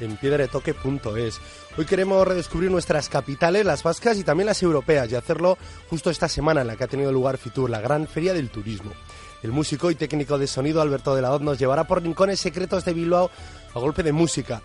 en 0.00 0.16
piedradetoque.es. 0.16 1.40
Hoy 1.76 1.84
queremos 1.84 2.26
redescubrir 2.26 2.70
nuestras 2.70 3.08
capitales, 3.08 3.64
las 3.64 3.82
vascas 3.82 4.18
y 4.18 4.24
también 4.24 4.46
las 4.46 4.62
europeas, 4.62 5.10
y 5.10 5.14
hacerlo 5.14 5.58
justo 5.88 6.10
esta 6.10 6.28
semana 6.28 6.62
en 6.62 6.66
la 6.66 6.76
que 6.76 6.84
ha 6.84 6.88
tenido 6.88 7.12
lugar 7.12 7.38
Fitur, 7.38 7.70
la 7.70 7.80
gran 7.80 8.06
feria 8.06 8.34
del 8.34 8.50
turismo. 8.50 8.92
El 9.42 9.52
músico 9.52 9.90
y 9.90 9.94
técnico 9.94 10.38
de 10.38 10.46
sonido 10.46 10.82
Alberto 10.82 11.14
de 11.14 11.22
la 11.22 11.32
Hoz 11.32 11.40
nos 11.40 11.58
llevará 11.58 11.84
por 11.84 12.02
rincones 12.02 12.40
secretos 12.40 12.84
de 12.84 12.92
Bilbao 12.92 13.30
a 13.74 13.78
golpe 13.78 14.02
de 14.02 14.12
música, 14.12 14.60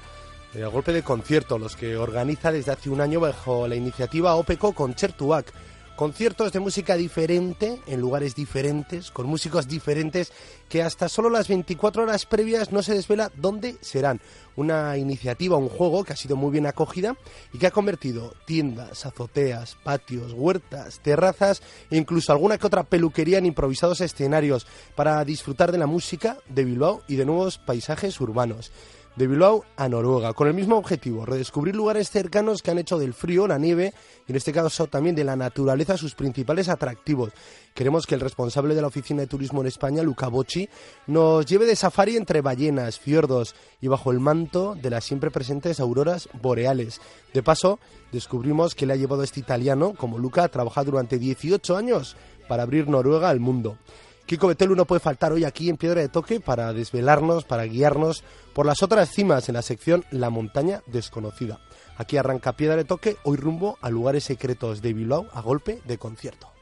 eh, 0.53 0.63
a 0.63 0.67
golpe 0.67 0.91
de 0.91 1.03
concierto, 1.03 1.57
los 1.57 1.75
que 1.75 1.95
organiza 1.95 2.51
desde 2.51 2.71
hace 2.71 2.89
un 2.89 3.01
año 3.01 3.19
bajo 3.19 3.67
la 3.67 3.75
iniciativa 3.75 4.35
OPECO 4.35 4.73
Concertuac 4.73 5.53
conciertos 5.95 6.51
de 6.51 6.59
música 6.59 6.95
diferente, 6.95 7.79
en 7.87 8.01
lugares 8.01 8.35
diferentes, 8.35 9.11
con 9.11 9.27
músicos 9.27 9.67
diferentes, 9.67 10.31
que 10.69 10.83
hasta 10.83 11.09
solo 11.09 11.29
las 11.29 11.47
24 11.47 12.03
horas 12.03 12.25
previas 12.25 12.71
no 12.71 12.83
se 12.83 12.93
desvela 12.93 13.31
dónde 13.35 13.77
serán. 13.81 14.19
Una 14.55 14.97
iniciativa, 14.97 15.57
un 15.57 15.69
juego 15.69 16.03
que 16.03 16.13
ha 16.13 16.17
sido 16.17 16.35
muy 16.35 16.51
bien 16.51 16.65
acogida 16.65 17.15
y 17.53 17.57
que 17.57 17.67
ha 17.67 17.71
convertido 17.71 18.33
tiendas, 18.45 19.05
azoteas, 19.05 19.77
patios, 19.83 20.33
huertas, 20.33 20.99
terrazas 20.99 21.61
e 21.89 21.97
incluso 21.97 22.31
alguna 22.31 22.57
que 22.57 22.67
otra 22.67 22.83
peluquería 22.83 23.37
en 23.37 23.45
improvisados 23.45 24.01
escenarios 24.01 24.67
para 24.95 25.23
disfrutar 25.25 25.71
de 25.71 25.77
la 25.77 25.87
música 25.87 26.37
de 26.47 26.65
Bilbao 26.65 27.03
y 27.07 27.15
de 27.15 27.25
nuevos 27.25 27.57
paisajes 27.57 28.19
urbanos 28.19 28.71
de 29.15 29.27
Bilbao 29.27 29.63
a 29.77 29.87
Noruega, 29.87 30.33
con 30.33 30.47
el 30.47 30.53
mismo 30.53 30.77
objetivo, 30.77 31.25
redescubrir 31.25 31.75
lugares 31.75 32.09
cercanos 32.09 32.61
que 32.61 32.71
han 32.71 32.79
hecho 32.79 32.97
del 32.97 33.13
frío, 33.13 33.47
la 33.47 33.57
nieve 33.57 33.93
y 34.27 34.31
en 34.31 34.35
este 34.35 34.51
caso 34.51 34.87
también 34.87 35.15
de 35.15 35.23
la 35.23 35.35
naturaleza 35.35 35.97
sus 35.97 36.15
principales 36.15 36.67
atractivos. 36.67 37.31
Queremos 37.73 38.05
que 38.05 38.15
el 38.15 38.21
responsable 38.21 38.75
de 38.75 38.81
la 38.81 38.87
Oficina 38.87 39.21
de 39.21 39.27
Turismo 39.27 39.61
en 39.61 39.67
España, 39.67 40.03
Luca 40.03 40.27
Bocci, 40.27 40.67
nos 41.07 41.45
lleve 41.45 41.65
de 41.65 41.75
safari 41.75 42.17
entre 42.17 42.41
ballenas, 42.41 42.99
fiordos 42.99 43.55
y 43.79 43.87
bajo 43.87 44.11
el 44.11 44.19
manto 44.19 44.75
de 44.75 44.89
las 44.89 45.05
siempre 45.05 45.31
presentes 45.31 45.79
auroras 45.79 46.27
boreales. 46.41 46.99
De 47.33 47.43
paso, 47.43 47.79
descubrimos 48.11 48.75
que 48.75 48.85
le 48.85 48.93
ha 48.93 48.97
llevado 48.97 49.23
este 49.23 49.39
italiano, 49.39 49.93
como 49.97 50.17
Luca, 50.17 50.43
a 50.43 50.49
trabajar 50.49 50.85
durante 50.85 51.19
18 51.19 51.77
años 51.77 52.17
para 52.47 52.63
abrir 52.63 52.87
Noruega 52.89 53.29
al 53.29 53.39
mundo. 53.39 53.77
Kiko 54.25 54.47
Betelu 54.47 54.75
no 54.75 54.85
puede 54.85 54.99
faltar 54.99 55.33
hoy 55.33 55.43
aquí 55.43 55.69
en 55.69 55.77
Piedra 55.77 56.01
de 56.01 56.09
Toque 56.09 56.39
para 56.39 56.73
desvelarnos, 56.73 57.43
para 57.43 57.65
guiarnos 57.65 58.23
por 58.53 58.65
las 58.65 58.81
otras 58.81 59.09
cimas 59.09 59.49
en 59.49 59.53
la 59.53 59.61
sección 59.61 60.03
La 60.09 60.31
montaña 60.31 60.81
desconocida. 60.87 61.59
Aquí 61.95 62.17
arranca 62.17 62.53
Piedra 62.53 62.75
de 62.75 62.85
Toque, 62.85 63.17
hoy 63.23 63.37
rumbo 63.37 63.77
a 63.81 63.91
lugares 63.91 64.23
secretos 64.23 64.81
de 64.81 64.93
Bilbao 64.93 65.27
a 65.31 65.41
golpe 65.41 65.79
de 65.85 65.99
concierto. 65.99 66.54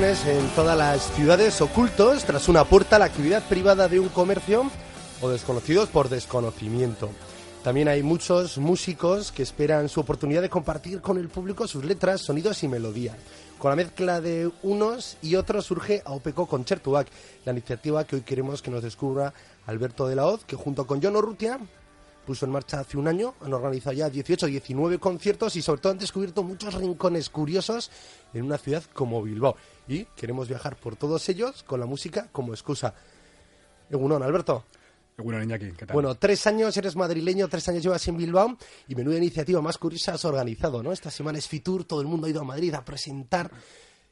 En 0.00 0.48
todas 0.56 0.78
las 0.78 1.12
ciudades 1.12 1.60
ocultos 1.60 2.24
tras 2.24 2.48
una 2.48 2.64
puerta 2.64 2.98
la 2.98 3.04
actividad 3.04 3.42
privada 3.46 3.86
de 3.86 4.00
un 4.00 4.08
comercio 4.08 4.70
o 5.20 5.28
desconocidos 5.28 5.90
por 5.90 6.08
desconocimiento. 6.08 7.10
También 7.62 7.86
hay 7.86 8.02
muchos 8.02 8.56
músicos 8.56 9.30
que 9.30 9.42
esperan 9.42 9.90
su 9.90 10.00
oportunidad 10.00 10.40
de 10.40 10.48
compartir 10.48 11.02
con 11.02 11.18
el 11.18 11.28
público 11.28 11.68
sus 11.68 11.84
letras, 11.84 12.22
sonidos 12.22 12.62
y 12.62 12.68
melodías. 12.68 13.14
Con 13.58 13.68
la 13.68 13.76
mezcla 13.76 14.22
de 14.22 14.50
unos 14.62 15.18
y 15.20 15.34
otros 15.34 15.66
surge 15.66 16.00
Aopeco 16.06 16.46
Concertuac, 16.46 17.06
la 17.44 17.52
iniciativa 17.52 18.04
que 18.04 18.16
hoy 18.16 18.22
queremos 18.22 18.62
que 18.62 18.70
nos 18.70 18.82
descubra 18.82 19.34
Alberto 19.66 20.08
de 20.08 20.16
la 20.16 20.26
Hoz, 20.26 20.46
que 20.46 20.56
junto 20.56 20.86
con 20.86 21.02
John 21.02 21.16
Urrutia 21.16 21.58
puso 22.30 22.46
en 22.46 22.52
marcha 22.52 22.78
hace 22.78 22.96
un 22.96 23.08
año. 23.08 23.34
Han 23.40 23.52
organizado 23.52 23.92
ya 23.92 24.08
18, 24.08 24.46
19 24.46 25.00
conciertos 25.00 25.56
y 25.56 25.62
sobre 25.62 25.80
todo 25.80 25.90
han 25.94 25.98
descubierto 25.98 26.44
muchos 26.44 26.74
rincones 26.74 27.28
curiosos 27.28 27.90
en 28.32 28.44
una 28.44 28.56
ciudad 28.56 28.84
como 28.92 29.20
Bilbao. 29.20 29.56
Y 29.88 30.04
queremos 30.14 30.46
viajar 30.46 30.76
por 30.76 30.94
todos 30.94 31.28
ellos 31.28 31.64
con 31.64 31.80
la 31.80 31.86
música 31.86 32.28
como 32.30 32.52
excusa. 32.52 32.94
Egunon, 33.90 34.22
Alberto. 34.22 34.64
Egunon, 35.18 35.42
Iñaki, 35.42 35.72
¿qué 35.72 35.86
tal? 35.86 35.94
Bueno, 35.94 36.14
tres 36.14 36.46
años 36.46 36.76
eres 36.76 36.94
madrileño, 36.94 37.48
tres 37.48 37.68
años 37.68 37.82
llevas 37.82 38.06
en 38.06 38.16
Bilbao 38.16 38.56
y 38.86 38.94
menuda 38.94 39.16
iniciativa 39.16 39.60
más 39.60 39.76
curiosa 39.76 40.14
has 40.14 40.24
organizado, 40.24 40.84
¿no? 40.84 40.92
Esta 40.92 41.10
semana 41.10 41.36
es 41.36 41.48
Fitur, 41.48 41.82
todo 41.82 42.00
el 42.00 42.06
mundo 42.06 42.28
ha 42.28 42.30
ido 42.30 42.42
a 42.42 42.44
Madrid 42.44 42.72
a 42.74 42.84
presentar 42.84 43.50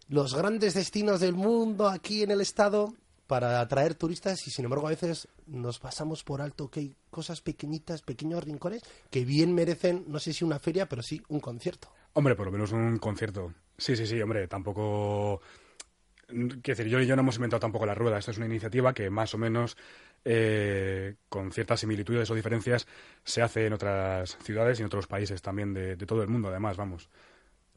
los 0.08 0.34
grandes 0.34 0.74
destinos 0.74 1.20
del 1.20 1.34
mundo 1.34 1.86
aquí 1.86 2.24
en 2.24 2.32
el 2.32 2.40
estado 2.40 2.94
para 3.28 3.60
atraer 3.60 3.94
turistas 3.94 4.44
y 4.48 4.50
sin 4.50 4.64
embargo 4.64 4.86
a 4.86 4.90
veces 4.90 5.28
nos 5.46 5.78
pasamos 5.78 6.24
por 6.24 6.40
alto 6.40 6.68
que 6.68 6.80
hay 6.80 6.96
cosas 7.10 7.42
pequeñitas, 7.42 8.02
pequeños 8.02 8.42
rincones 8.42 8.82
que 9.10 9.24
bien 9.24 9.54
merecen, 9.54 10.06
no 10.08 10.18
sé 10.18 10.32
si 10.32 10.44
una 10.44 10.58
feria, 10.58 10.88
pero 10.88 11.02
sí 11.02 11.22
un 11.28 11.38
concierto. 11.38 11.92
Hombre, 12.14 12.34
por 12.34 12.46
lo 12.46 12.52
menos 12.52 12.72
un 12.72 12.98
concierto. 12.98 13.52
Sí, 13.76 13.94
sí, 13.94 14.06
sí, 14.06 14.20
hombre, 14.20 14.48
tampoco... 14.48 15.40
Quiero 16.26 16.60
decir, 16.62 16.88
yo 16.88 17.00
y 17.00 17.06
yo 17.06 17.16
no 17.16 17.22
hemos 17.22 17.36
inventado 17.36 17.60
tampoco 17.60 17.86
la 17.86 17.94
rueda. 17.94 18.18
Esta 18.18 18.32
es 18.32 18.36
una 18.36 18.46
iniciativa 18.46 18.92
que 18.92 19.08
más 19.08 19.32
o 19.32 19.38
menos, 19.38 19.76
eh, 20.24 21.14
con 21.28 21.52
ciertas 21.52 21.80
similitudes 21.80 22.30
o 22.30 22.34
diferencias, 22.34 22.86
se 23.24 23.40
hace 23.40 23.66
en 23.66 23.72
otras 23.72 24.36
ciudades 24.42 24.78
y 24.78 24.82
en 24.82 24.86
otros 24.86 25.06
países 25.06 25.40
también 25.40 25.72
de, 25.72 25.96
de 25.96 26.06
todo 26.06 26.22
el 26.22 26.28
mundo, 26.28 26.48
además, 26.48 26.76
vamos. 26.76 27.08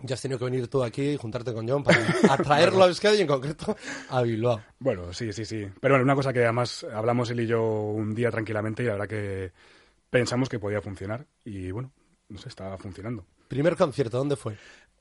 Ya 0.03 0.15
has 0.15 0.21
tenido 0.21 0.39
que 0.39 0.45
venir 0.45 0.67
tú 0.67 0.83
aquí 0.83 1.11
y 1.11 1.17
juntarte 1.17 1.53
con 1.53 1.67
John 1.67 1.83
para 1.83 1.99
atraerlo 2.29 2.83
a 2.83 2.87
Euskadi 2.87 3.17
y 3.17 3.21
en 3.21 3.27
concreto 3.27 3.75
a 4.09 4.21
Bilbao. 4.21 4.61
Bueno, 4.79 5.13
sí, 5.13 5.31
sí, 5.31 5.45
sí. 5.45 5.67
Pero 5.79 5.93
bueno, 5.93 6.03
una 6.03 6.15
cosa 6.15 6.33
que 6.33 6.43
además 6.43 6.85
hablamos 6.93 7.29
él 7.29 7.41
y 7.41 7.47
yo 7.47 7.61
un 7.63 8.15
día 8.15 8.31
tranquilamente 8.31 8.83
y 8.83 8.87
la 8.87 8.93
verdad 8.93 9.07
que 9.07 9.51
pensamos 10.09 10.49
que 10.49 10.59
podía 10.59 10.81
funcionar 10.81 11.25
y 11.45 11.71
bueno, 11.71 11.91
no 12.29 12.37
sé, 12.37 12.49
estaba 12.49 12.77
funcionando. 12.77 13.25
¿Primer 13.47 13.75
concierto 13.75 14.17
dónde 14.17 14.35
fue? 14.35 14.55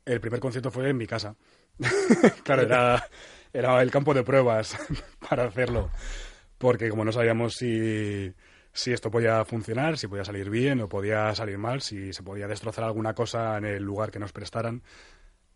El 0.05 0.21
primer 0.21 0.41
concierto 0.41 0.71
fue 0.71 0.89
en 0.89 0.97
mi 0.97 1.07
casa. 1.07 1.37
claro, 2.43 2.63
era, 2.63 3.09
era 3.53 3.81
el 3.81 3.91
campo 3.91 4.13
de 4.13 4.23
pruebas 4.23 4.77
para 5.29 5.45
hacerlo. 5.45 5.91
Porque 6.59 6.91
como 6.91 7.05
no 7.05 7.13
sabíamos 7.13 7.55
si 7.55 8.33
si 8.73 8.93
esto 8.93 9.11
podía 9.11 9.45
funcionar, 9.45 9.99
si 9.99 10.07
podía 10.07 10.25
salir 10.25 10.51
bien 10.51 10.81
o 10.81 10.89
podía 10.89 11.35
salir 11.35 11.59
mal, 11.59 11.81
si 11.81 12.13
se 12.13 12.23
podía 12.23 12.47
destrozar 12.49 12.85
alguna 12.85 13.15
cosa 13.15 13.59
en 13.59 13.65
el 13.65 13.83
lugar 13.83 14.11
que 14.11 14.19
nos 14.19 14.33
prestaran, 14.33 14.83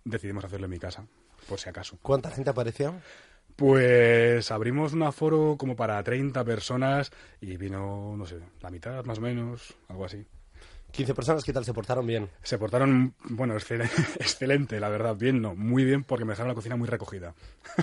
decidimos 0.05 0.45
hacerlo 0.45 0.67
en 0.67 0.71
mi 0.71 0.79
casa, 0.79 1.07
por 1.49 1.59
si 1.59 1.69
acaso. 1.69 1.99
¿Cuánta 2.03 2.31
gente 2.31 2.51
apareció? 2.51 2.95
Pues 3.57 4.51
abrimos 4.51 4.95
un 4.95 5.05
aforo 5.05 5.57
como 5.57 5.77
para 5.77 6.03
30 6.03 6.45
personas 6.45 7.13
y 7.41 7.57
vino, 7.57 8.17
no 8.17 8.27
sé, 8.27 8.41
la 8.61 8.71
mitad 8.71 9.05
más 9.05 9.19
o 9.19 9.21
menos, 9.21 9.75
algo 9.89 10.05
así. 10.05 10.27
15 10.95 11.15
personas, 11.15 11.45
¿qué 11.45 11.53
tal? 11.53 11.65
¿Se 11.65 11.75
portaron 11.75 12.07
bien? 12.07 12.31
Se 12.43 12.57
portaron, 12.57 13.15
bueno, 13.31 13.55
excelente, 13.55 13.95
excelente, 14.21 14.79
la 14.79 14.89
verdad. 14.89 15.17
Bien, 15.17 15.41
no, 15.43 15.55
muy 15.55 15.85
bien, 15.85 16.05
porque 16.05 16.25
me 16.25 16.33
dejaron 16.33 16.49
la 16.49 16.55
cocina 16.55 16.77
muy 16.77 16.87
recogida. 16.89 17.35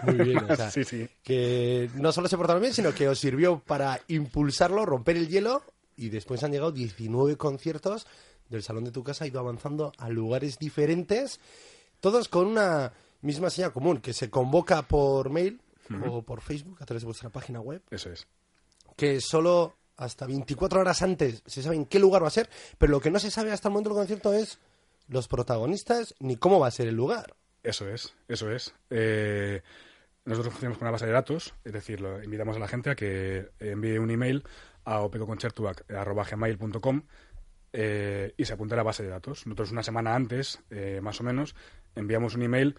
Muy 0.03 0.15
bien, 0.15 0.37
o 0.49 0.55
sea, 0.55 0.71
sí, 0.71 0.83
sí. 0.83 1.07
que 1.23 1.89
no 1.95 2.11
solo 2.11 2.27
se 2.27 2.37
portaron 2.37 2.61
bien, 2.61 2.73
sino 2.73 2.93
que 2.93 3.07
os 3.09 3.19
sirvió 3.19 3.59
para 3.59 3.99
impulsarlo, 4.07 4.85
romper 4.85 5.17
el 5.17 5.27
hielo, 5.27 5.61
y 5.97 6.09
después 6.09 6.43
han 6.43 6.51
llegado 6.51 6.71
19 6.71 7.35
conciertos 7.37 8.07
del 8.49 8.63
salón 8.63 8.83
de 8.85 8.91
tu 8.91 9.03
casa 9.03 9.23
ha 9.23 9.27
ido 9.27 9.39
avanzando 9.39 9.91
a 9.97 10.09
lugares 10.09 10.57
diferentes, 10.59 11.39
todos 11.99 12.27
con 12.27 12.47
una 12.47 12.91
misma 13.21 13.49
señal 13.49 13.71
común, 13.71 13.99
que 13.99 14.13
se 14.13 14.29
convoca 14.29 14.81
por 14.83 15.29
mail 15.29 15.61
o 16.05 16.21
por 16.21 16.41
Facebook 16.41 16.77
a 16.81 16.85
través 16.85 17.03
de 17.03 17.07
vuestra 17.07 17.29
página 17.29 17.59
web, 17.61 17.81
Eso 17.91 18.09
es. 18.09 18.27
que 18.97 19.19
solo 19.21 19.75
hasta 19.97 20.25
24 20.25 20.79
horas 20.79 21.01
antes 21.01 21.43
se 21.45 21.61
sabe 21.61 21.75
en 21.75 21.85
qué 21.85 21.99
lugar 21.99 22.23
va 22.23 22.27
a 22.27 22.31
ser, 22.31 22.49
pero 22.77 22.91
lo 22.91 23.01
que 23.01 23.11
no 23.11 23.19
se 23.19 23.31
sabe 23.31 23.51
hasta 23.51 23.67
el 23.67 23.73
momento 23.73 23.89
del 23.89 23.99
concierto 23.99 24.33
es 24.33 24.59
los 25.07 25.27
protagonistas 25.27 26.15
ni 26.19 26.37
cómo 26.37 26.59
va 26.59 26.67
a 26.67 26.71
ser 26.71 26.87
el 26.87 26.95
lugar. 26.95 27.35
Eso 27.63 27.87
es, 27.87 28.15
eso 28.27 28.51
es. 28.51 28.73
Eh, 28.89 29.61
nosotros 30.25 30.53
funcionamos 30.53 30.77
con 30.77 30.87
una 30.87 30.91
base 30.91 31.05
de 31.05 31.11
datos, 31.11 31.53
es 31.63 31.73
decir, 31.73 32.01
lo, 32.01 32.23
invitamos 32.23 32.55
a 32.55 32.59
la 32.59 32.67
gente 32.67 32.91
a 32.91 32.95
que 32.95 33.49
envíe 33.59 33.99
un 33.99 34.11
email 34.11 34.43
a 34.83 35.01
opecoconcertuac.gmail.com 35.01 37.03
eh, 37.73 38.33
y 38.37 38.45
se 38.45 38.53
apunte 38.53 38.73
a 38.73 38.77
la 38.77 38.83
base 38.83 39.03
de 39.03 39.09
datos. 39.09 39.45
Nosotros 39.45 39.71
una 39.71 39.83
semana 39.83 40.15
antes, 40.15 40.59
eh, 40.69 40.99
más 41.01 41.19
o 41.21 41.23
menos, 41.23 41.55
enviamos 41.95 42.35
un 42.35 42.43
email 42.43 42.75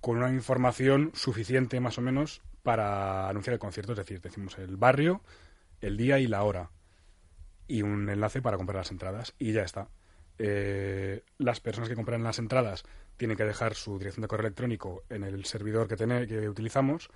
con 0.00 0.18
una 0.18 0.32
información 0.32 1.12
suficiente, 1.14 1.80
más 1.80 1.98
o 1.98 2.00
menos, 2.00 2.42
para 2.62 3.28
anunciar 3.28 3.54
el 3.54 3.60
concierto, 3.60 3.92
es 3.92 3.98
decir, 3.98 4.20
decimos 4.20 4.58
el 4.58 4.76
barrio, 4.76 5.22
el 5.82 5.96
día 5.98 6.18
y 6.18 6.26
la 6.26 6.42
hora 6.44 6.70
y 7.68 7.82
un 7.82 8.08
enlace 8.08 8.42
para 8.42 8.56
comprar 8.56 8.76
las 8.78 8.90
entradas 8.90 9.34
y 9.38 9.52
ya 9.52 9.62
está. 9.62 9.88
Eh, 10.38 11.22
las 11.38 11.60
personas 11.60 11.88
que 11.88 11.94
compran 11.94 12.22
las 12.22 12.38
entradas 12.38 12.84
tienen 13.16 13.36
que 13.36 13.44
dejar 13.44 13.74
su 13.74 13.98
dirección 13.98 14.22
de 14.22 14.28
correo 14.28 14.46
electrónico 14.46 15.04
en 15.10 15.22
el 15.24 15.44
servidor 15.44 15.86
que, 15.88 15.96
tene- 15.96 16.26
que 16.26 16.48
utilizamos 16.48 17.10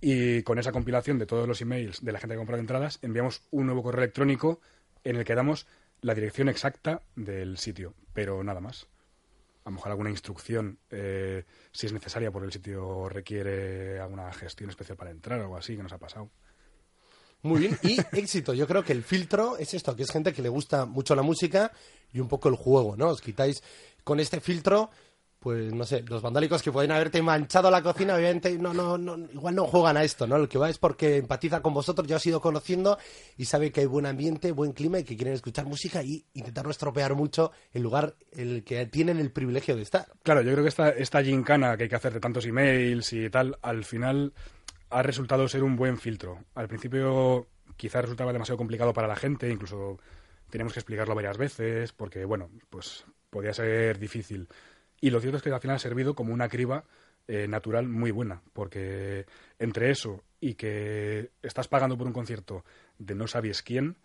y 0.00 0.42
con 0.44 0.58
esa 0.58 0.72
compilación 0.72 1.18
de 1.18 1.26
todos 1.26 1.48
los 1.48 1.60
emails 1.60 2.04
de 2.04 2.12
la 2.12 2.20
gente 2.20 2.34
que 2.34 2.36
ha 2.36 2.38
comprado 2.38 2.60
entradas 2.60 2.98
enviamos 3.02 3.42
un 3.50 3.66
nuevo 3.66 3.82
correo 3.82 4.02
electrónico 4.02 4.60
en 5.04 5.16
el 5.16 5.24
que 5.24 5.34
damos 5.34 5.66
la 6.00 6.14
dirección 6.14 6.48
exacta 6.48 7.02
del 7.16 7.58
sitio, 7.58 7.94
pero 8.12 8.42
nada 8.44 8.60
más. 8.60 8.86
A 9.64 9.70
lo 9.70 9.74
mejor 9.76 9.90
alguna 9.90 10.10
instrucción, 10.10 10.78
eh, 10.90 11.44
si 11.72 11.86
es 11.86 11.92
necesaria, 11.92 12.30
porque 12.30 12.46
el 12.46 12.52
sitio 12.52 13.08
requiere 13.08 13.98
alguna 14.00 14.32
gestión 14.32 14.70
especial 14.70 14.96
para 14.96 15.10
entrar 15.10 15.40
o 15.40 15.42
algo 15.42 15.56
así, 15.56 15.76
que 15.76 15.82
nos 15.82 15.92
ha 15.92 15.98
pasado. 15.98 16.30
Muy 17.42 17.60
bien, 17.60 17.78
y 17.82 17.98
éxito. 18.16 18.54
Yo 18.54 18.66
creo 18.66 18.84
que 18.84 18.92
el 18.92 19.02
filtro 19.02 19.56
es 19.58 19.74
esto, 19.74 19.94
que 19.94 20.02
es 20.02 20.10
gente 20.10 20.32
que 20.32 20.42
le 20.42 20.48
gusta 20.48 20.86
mucho 20.86 21.14
la 21.14 21.22
música 21.22 21.72
y 22.12 22.20
un 22.20 22.28
poco 22.28 22.48
el 22.48 22.56
juego, 22.56 22.96
¿no? 22.96 23.08
Os 23.08 23.20
quitáis 23.20 23.62
con 24.02 24.18
este 24.18 24.40
filtro, 24.40 24.90
pues 25.38 25.72
no 25.72 25.84
sé, 25.84 26.02
los 26.08 26.20
vandálicos 26.20 26.62
que 26.62 26.72
pueden 26.72 26.90
haberte 26.90 27.22
manchado 27.22 27.70
la 27.70 27.82
cocina, 27.82 28.16
obviamente 28.16 28.58
no, 28.58 28.74
no, 28.74 28.98
no, 28.98 29.16
igual 29.32 29.54
no 29.54 29.66
juegan 29.66 29.96
a 29.96 30.02
esto, 30.02 30.26
¿no? 30.26 30.36
Lo 30.36 30.48
que 30.48 30.58
va 30.58 30.68
es 30.68 30.78
porque 30.78 31.18
empatiza 31.18 31.62
con 31.62 31.74
vosotros, 31.74 32.08
ya 32.08 32.16
os 32.16 32.26
he 32.26 32.30
ido 32.30 32.40
conociendo 32.40 32.98
y 33.36 33.44
sabe 33.44 33.70
que 33.70 33.80
hay 33.80 33.86
buen 33.86 34.06
ambiente, 34.06 34.50
buen 34.50 34.72
clima 34.72 34.98
y 34.98 35.04
que 35.04 35.16
quieren 35.16 35.34
escuchar 35.34 35.66
música 35.66 36.02
y 36.02 36.24
intentar 36.34 36.64
no 36.64 36.72
estropear 36.72 37.14
mucho 37.14 37.52
el 37.72 37.82
lugar 37.82 38.16
en 38.32 38.48
el 38.48 38.64
que 38.64 38.84
tienen 38.86 39.18
el 39.20 39.30
privilegio 39.30 39.76
de 39.76 39.82
estar. 39.82 40.06
Claro, 40.24 40.42
yo 40.42 40.50
creo 40.52 40.64
que 40.64 40.70
esta, 40.70 40.88
esta 40.88 41.22
gincana 41.22 41.76
que 41.76 41.84
hay 41.84 41.88
que 41.88 41.96
hacer 41.96 42.14
de 42.14 42.20
tantos 42.20 42.44
emails 42.44 43.12
y 43.12 43.30
tal, 43.30 43.56
al 43.62 43.84
final 43.84 44.32
ha 44.90 45.02
resultado 45.02 45.48
ser 45.48 45.62
un 45.62 45.76
buen 45.76 45.98
filtro. 45.98 46.44
Al 46.54 46.68
principio 46.68 47.48
quizás 47.76 48.02
resultaba 48.02 48.32
demasiado 48.32 48.58
complicado 48.58 48.92
para 48.92 49.08
la 49.08 49.16
gente, 49.16 49.50
incluso 49.50 49.98
teníamos 50.50 50.72
que 50.72 50.80
explicarlo 50.80 51.14
varias 51.14 51.38
veces, 51.38 51.92
porque, 51.92 52.24
bueno, 52.24 52.50
pues 52.70 53.04
podía 53.30 53.52
ser 53.52 53.98
difícil. 53.98 54.48
Y 55.00 55.10
lo 55.10 55.20
cierto 55.20 55.36
es 55.36 55.42
que 55.42 55.50
al 55.50 55.60
final 55.60 55.76
ha 55.76 55.80
servido 55.80 56.14
como 56.14 56.32
una 56.32 56.48
criba 56.48 56.84
eh, 57.28 57.46
natural 57.46 57.88
muy 57.88 58.10
buena, 58.10 58.42
porque 58.52 59.26
entre 59.58 59.90
eso 59.90 60.24
y 60.40 60.54
que 60.54 61.30
estás 61.42 61.68
pagando 61.68 61.96
por 61.98 62.06
un 62.06 62.12
concierto 62.12 62.64
de 62.98 63.14
no 63.14 63.26
sabes 63.26 63.62
quién, 63.62 63.98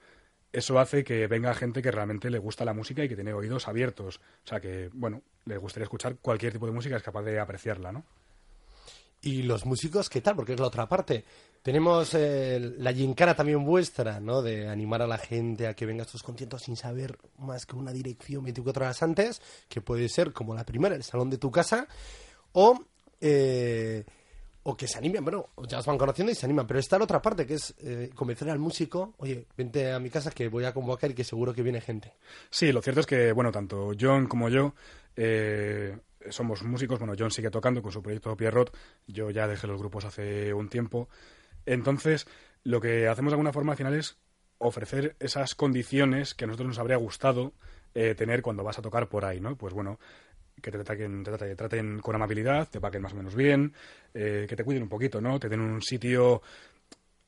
eso 0.51 0.77
hace 0.79 1.03
que 1.03 1.25
venga 1.27 1.53
gente 1.55 1.81
que 1.81 1.91
realmente 1.91 2.29
le 2.29 2.37
gusta 2.37 2.63
la 2.63 2.73
música 2.73 3.03
y 3.03 3.09
que 3.09 3.15
tiene 3.15 3.33
oídos 3.33 3.67
abiertos. 3.67 4.17
O 4.45 4.47
sea 4.47 4.59
que, 4.59 4.89
bueno, 4.93 5.23
le 5.45 5.57
gustaría 5.57 5.85
escuchar 5.85 6.17
cualquier 6.17 6.53
tipo 6.53 6.67
de 6.67 6.73
música, 6.73 6.95
es 6.95 7.03
capaz 7.03 7.23
de 7.23 7.39
apreciarla, 7.39 7.91
¿no? 7.91 8.05
Y 9.25 9.43
los 9.43 9.65
músicos, 9.65 10.09
¿qué 10.09 10.19
tal? 10.19 10.35
Porque 10.35 10.53
es 10.53 10.59
la 10.59 10.67
otra 10.67 10.85
parte. 10.85 11.23
Tenemos 11.61 12.13
eh, 12.13 12.59
la 12.77 12.91
gincana 12.91 13.33
también 13.33 13.63
vuestra, 13.63 14.19
¿no? 14.19 14.41
De 14.41 14.67
animar 14.67 15.01
a 15.01 15.07
la 15.07 15.17
gente 15.17 15.65
a 15.65 15.73
que 15.73 15.85
venga 15.85 16.03
a 16.03 16.05
estos 16.05 16.21
conciertos 16.21 16.63
sin 16.63 16.75
saber 16.75 17.17
más 17.37 17.65
que 17.65 17.77
una 17.77 17.93
dirección 17.93 18.43
24 18.43 18.83
horas 18.83 19.01
antes, 19.01 19.41
que 19.69 19.79
puede 19.79 20.09
ser 20.09 20.33
como 20.33 20.53
la 20.53 20.65
primera, 20.65 20.93
el 20.93 21.03
salón 21.03 21.29
de 21.29 21.37
tu 21.37 21.49
casa, 21.51 21.87
o, 22.51 22.83
eh, 23.21 24.03
o 24.63 24.75
que 24.75 24.89
se 24.89 24.97
animen, 24.97 25.23
bueno, 25.23 25.47
ya 25.69 25.79
os 25.79 25.85
van 25.85 25.97
conociendo 25.97 26.33
y 26.33 26.35
se 26.35 26.45
animan. 26.45 26.67
Pero 26.67 26.81
está 26.81 26.97
la 26.97 27.05
otra 27.05 27.21
parte, 27.21 27.45
que 27.45 27.53
es 27.53 27.73
eh, 27.79 28.09
convencer 28.13 28.49
al 28.49 28.59
músico, 28.59 29.13
oye, 29.19 29.45
vente 29.55 29.89
a 29.93 29.99
mi 29.99 30.09
casa 30.09 30.31
que 30.31 30.49
voy 30.49 30.65
a 30.65 30.73
convocar 30.73 31.11
y 31.11 31.13
que 31.13 31.23
seguro 31.23 31.53
que 31.53 31.63
viene 31.63 31.79
gente. 31.79 32.11
Sí, 32.49 32.73
lo 32.73 32.81
cierto 32.81 32.99
es 32.99 33.05
que, 33.05 33.31
bueno, 33.31 33.53
tanto 33.53 33.93
John 33.97 34.27
como 34.27 34.49
yo 34.49 34.73
eh, 35.15 35.97
somos 36.29 36.63
músicos. 36.63 36.99
Bueno, 36.99 37.15
John 37.17 37.31
sigue 37.31 37.49
tocando 37.49 37.81
con 37.81 37.91
su 37.91 38.01
proyecto 38.01 38.35
Pierrot. 38.35 38.75
Yo 39.07 39.29
ya 39.29 39.47
dejé 39.47 39.67
los 39.67 39.79
grupos 39.79 40.05
hace 40.05 40.53
un 40.53 40.69
tiempo. 40.69 41.09
Entonces, 41.65 42.27
lo 42.63 42.81
que 42.81 43.07
hacemos 43.07 43.31
de 43.31 43.35
alguna 43.35 43.53
forma 43.53 43.73
al 43.73 43.77
final 43.77 43.93
es 43.93 44.17
ofrecer 44.57 45.15
esas 45.19 45.55
condiciones 45.55 46.33
que 46.33 46.45
a 46.45 46.47
nosotros 46.47 46.67
nos 46.67 46.79
habría 46.79 46.97
gustado 46.97 47.53
eh, 47.93 48.15
tener 48.15 48.41
cuando 48.41 48.63
vas 48.63 48.79
a 48.79 48.81
tocar 48.81 49.09
por 49.09 49.25
ahí, 49.25 49.39
¿no? 49.39 49.55
Pues 49.57 49.73
bueno, 49.73 49.99
que 50.61 50.71
te 50.71 50.83
traten, 50.83 51.23
te 51.23 51.31
traten, 51.31 51.49
te 51.49 51.55
traten 51.55 51.99
con 51.99 52.15
amabilidad, 52.15 52.69
te 52.69 52.79
paguen 52.79 53.01
más 53.01 53.13
o 53.13 53.17
menos 53.17 53.35
bien, 53.35 53.73
eh, 54.13 54.45
que 54.47 54.55
te 54.55 54.63
cuiden 54.63 54.83
un 54.83 54.89
poquito, 54.89 55.21
¿no? 55.21 55.39
Te 55.39 55.49
den 55.49 55.59
un 55.59 55.81
sitio 55.81 56.41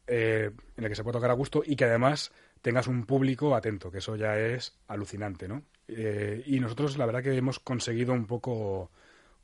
eh, 0.07 0.51
en 0.77 0.83
el 0.83 0.89
que 0.89 0.95
se 0.95 1.03
puede 1.03 1.17
tocar 1.17 1.31
a 1.31 1.35
gusto 1.35 1.63
y 1.65 1.75
que 1.75 1.85
además 1.85 2.31
tengas 2.61 2.87
un 2.87 3.05
público 3.05 3.55
atento, 3.55 3.91
que 3.91 3.99
eso 3.99 4.15
ya 4.15 4.39
es 4.39 4.77
alucinante, 4.87 5.47
¿no? 5.47 5.63
Eh, 5.87 6.43
y 6.45 6.59
nosotros 6.59 6.97
la 6.97 7.05
verdad 7.05 7.23
que 7.23 7.35
hemos 7.35 7.59
conseguido 7.59 8.13
un 8.13 8.25
poco, 8.25 8.91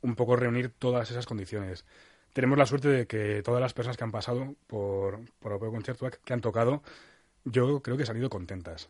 un 0.02 0.14
poco 0.14 0.36
reunir 0.36 0.70
todas 0.70 1.10
esas 1.10 1.26
condiciones. 1.26 1.84
Tenemos 2.32 2.58
la 2.58 2.66
suerte 2.66 2.88
de 2.88 3.06
que 3.06 3.42
todas 3.42 3.60
las 3.60 3.74
personas 3.74 3.96
que 3.96 4.04
han 4.04 4.12
pasado 4.12 4.54
por, 4.66 5.20
por 5.38 5.52
Opeo 5.52 5.70
Concierto 5.70 6.08
que 6.24 6.32
han 6.32 6.40
tocado, 6.40 6.82
yo 7.44 7.80
creo 7.82 7.96
que 7.96 8.10
han 8.10 8.16
ido 8.16 8.30
contentas. 8.30 8.88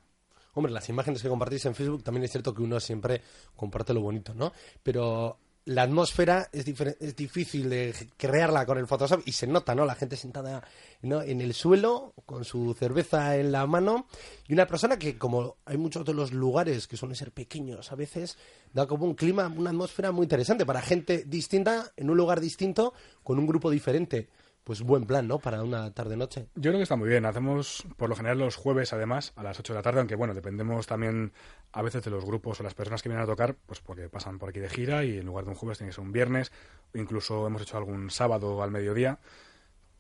Hombre, 0.55 0.73
las 0.73 0.89
imágenes 0.89 1.23
que 1.23 1.29
compartís 1.29 1.65
en 1.65 1.75
Facebook 1.75 2.03
también 2.03 2.25
es 2.25 2.31
cierto 2.31 2.55
que 2.55 2.63
uno 2.63 2.79
siempre 2.79 3.23
comparte 3.57 3.95
lo 3.95 4.03
bonito, 4.03 4.35
¿no? 4.35 4.53
Pero 4.83 5.39
la 5.65 5.83
atmósfera 5.83 6.49
es, 6.53 6.67
es 6.67 7.17
difícil 7.17 7.71
de 7.71 7.95
crearla 8.17 8.67
con 8.67 8.79
el 8.79 8.87
Photoshop 8.87 9.23
y 9.27 9.33
se 9.33 9.47
nota, 9.47 9.75
¿no? 9.75 9.85
La 9.85 9.95
gente 9.95 10.17
sentada 10.17 10.65
¿no? 11.03 11.23
en 11.23 11.41
el 11.41 11.55
suelo 11.55 12.15
con 12.27 12.45
su 12.45 12.75
cerveza 12.75 13.37
en 13.37 13.53
la 13.53 13.67
mano 13.67 14.07
y 14.49 14.53
una 14.53 14.67
persona 14.67 14.99
que, 14.99 15.19
como 15.19 15.57
hay 15.65 15.77
muchos 15.77 16.05
de 16.05 16.15
los 16.15 16.33
lugares 16.33 16.89
que 16.89 16.97
suelen 16.97 17.17
ser 17.17 17.33
pequeños 17.33 17.93
a 17.93 17.95
veces, 17.95 18.39
da 18.73 18.87
como 18.87 19.05
un 19.05 19.15
clima, 19.15 19.47
una 19.49 19.71
atmósfera 19.71 20.11
muy 20.11 20.25
interesante 20.25 20.67
para 20.67 20.83
gente 20.83 21.25
distinta 21.27 21.93
en 21.97 22.11
un 22.11 22.17
lugar 22.17 22.41
distinto 22.41 22.93
con 23.23 23.39
un 23.39 23.47
grupo 23.47 23.71
diferente. 23.71 24.29
Pues 24.65 24.83
buen 24.83 25.07
plan, 25.07 25.27
¿no? 25.27 25.41
Para 25.41 25.63
una 25.65 25.93
tarde-noche. 25.93 26.47
Yo 26.55 26.71
creo 26.71 26.77
que 26.77 26.85
está 26.85 26.95
muy 26.95 27.09
bien. 27.09 27.27
Hacemos 27.27 27.85
por 27.97 28.09
lo 28.09 28.15
general 28.15 28.39
los 28.39 28.55
jueves, 28.55 28.93
además, 28.93 29.33
a 29.35 29.43
las 29.43 29.59
8 29.59 29.73
de 29.73 29.79
la 29.81 29.83
tarde, 29.83 29.99
aunque 29.99 30.15
bueno, 30.15 30.35
dependemos 30.35 30.87
también 30.87 31.33
a 31.73 31.83
veces 31.83 32.05
de 32.05 32.13
los 32.13 32.25
grupos 32.25 32.61
o 32.61 32.63
las 32.63 32.75
personas 32.75 33.03
que 33.03 33.09
vienen 33.09 33.25
a 33.25 33.27
tocar, 33.27 33.57
pues 33.67 33.81
porque 33.81 34.09
pasan 34.09 34.39
por 34.39 34.51
aquí 34.51 34.61
de 34.61 34.69
gira 34.69 35.05
y 35.05 35.19
en 35.19 35.27
lugar 35.27 35.45
de 35.45 35.51
un 35.51 35.57
jueves 35.57 35.79
tiene 35.79 35.91
que 35.91 35.95
ser 35.97 36.05
un 36.05 36.13
viernes, 36.13 36.53
incluso 36.95 37.45
hemos 37.47 37.63
hecho 37.63 37.77
algún 37.77 38.11
sábado 38.11 38.63
al 38.63 38.71
mediodía. 38.71 39.19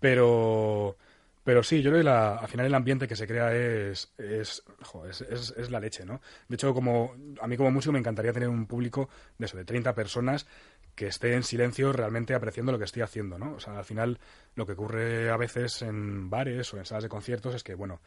Pero, 0.00 0.97
pero 1.45 1.62
sí, 1.62 1.83
yo 1.83 1.90
creo 1.90 2.00
que 2.00 2.04
la- 2.04 2.37
al 2.37 2.49
final 2.49 2.66
el 2.66 2.75
ambiente 2.75 3.09
que 3.09 3.16
se 3.16 3.26
crea 3.26 3.54
es, 3.54 4.12
es, 4.19 4.62
es- 5.28 5.54
es 5.57 5.71
la 5.71 5.81
leche, 5.81 6.04
¿no? 6.04 6.21
De 6.49 6.54
hecho, 6.57 6.75
como 6.75 7.14
a 7.40 7.47
mí 7.49 7.57
como 7.57 7.71
músico 7.71 7.92
me 7.92 7.99
encantaría 7.99 8.33
tener 8.33 8.49
un 8.49 8.66
público 8.66 9.09
de 9.38 9.47
eso, 9.47 9.57
de 9.57 9.64
30 9.64 9.95
personas 9.95 10.47
que 10.94 11.06
esté 11.06 11.34
en 11.34 11.42
silencio 11.42 11.92
realmente 11.92 12.34
apreciando 12.34 12.72
lo 12.72 12.78
que 12.78 12.84
estoy 12.84 13.02
haciendo, 13.02 13.38
¿no? 13.38 13.54
O 13.54 13.61
sea, 13.61 13.78
al 13.78 13.84
final 13.84 14.18
lo 14.54 14.66
que 14.66 14.72
ocurre 14.72 15.30
a 15.30 15.37
veces 15.37 15.82
en 15.82 16.28
bares 16.28 16.72
o 16.75 16.78
en 16.78 16.84
salas 16.84 17.02
de 17.02 17.08
conciertos 17.08 17.54
es 17.54 17.64
que, 17.64 17.75
bueno, 17.75 18.00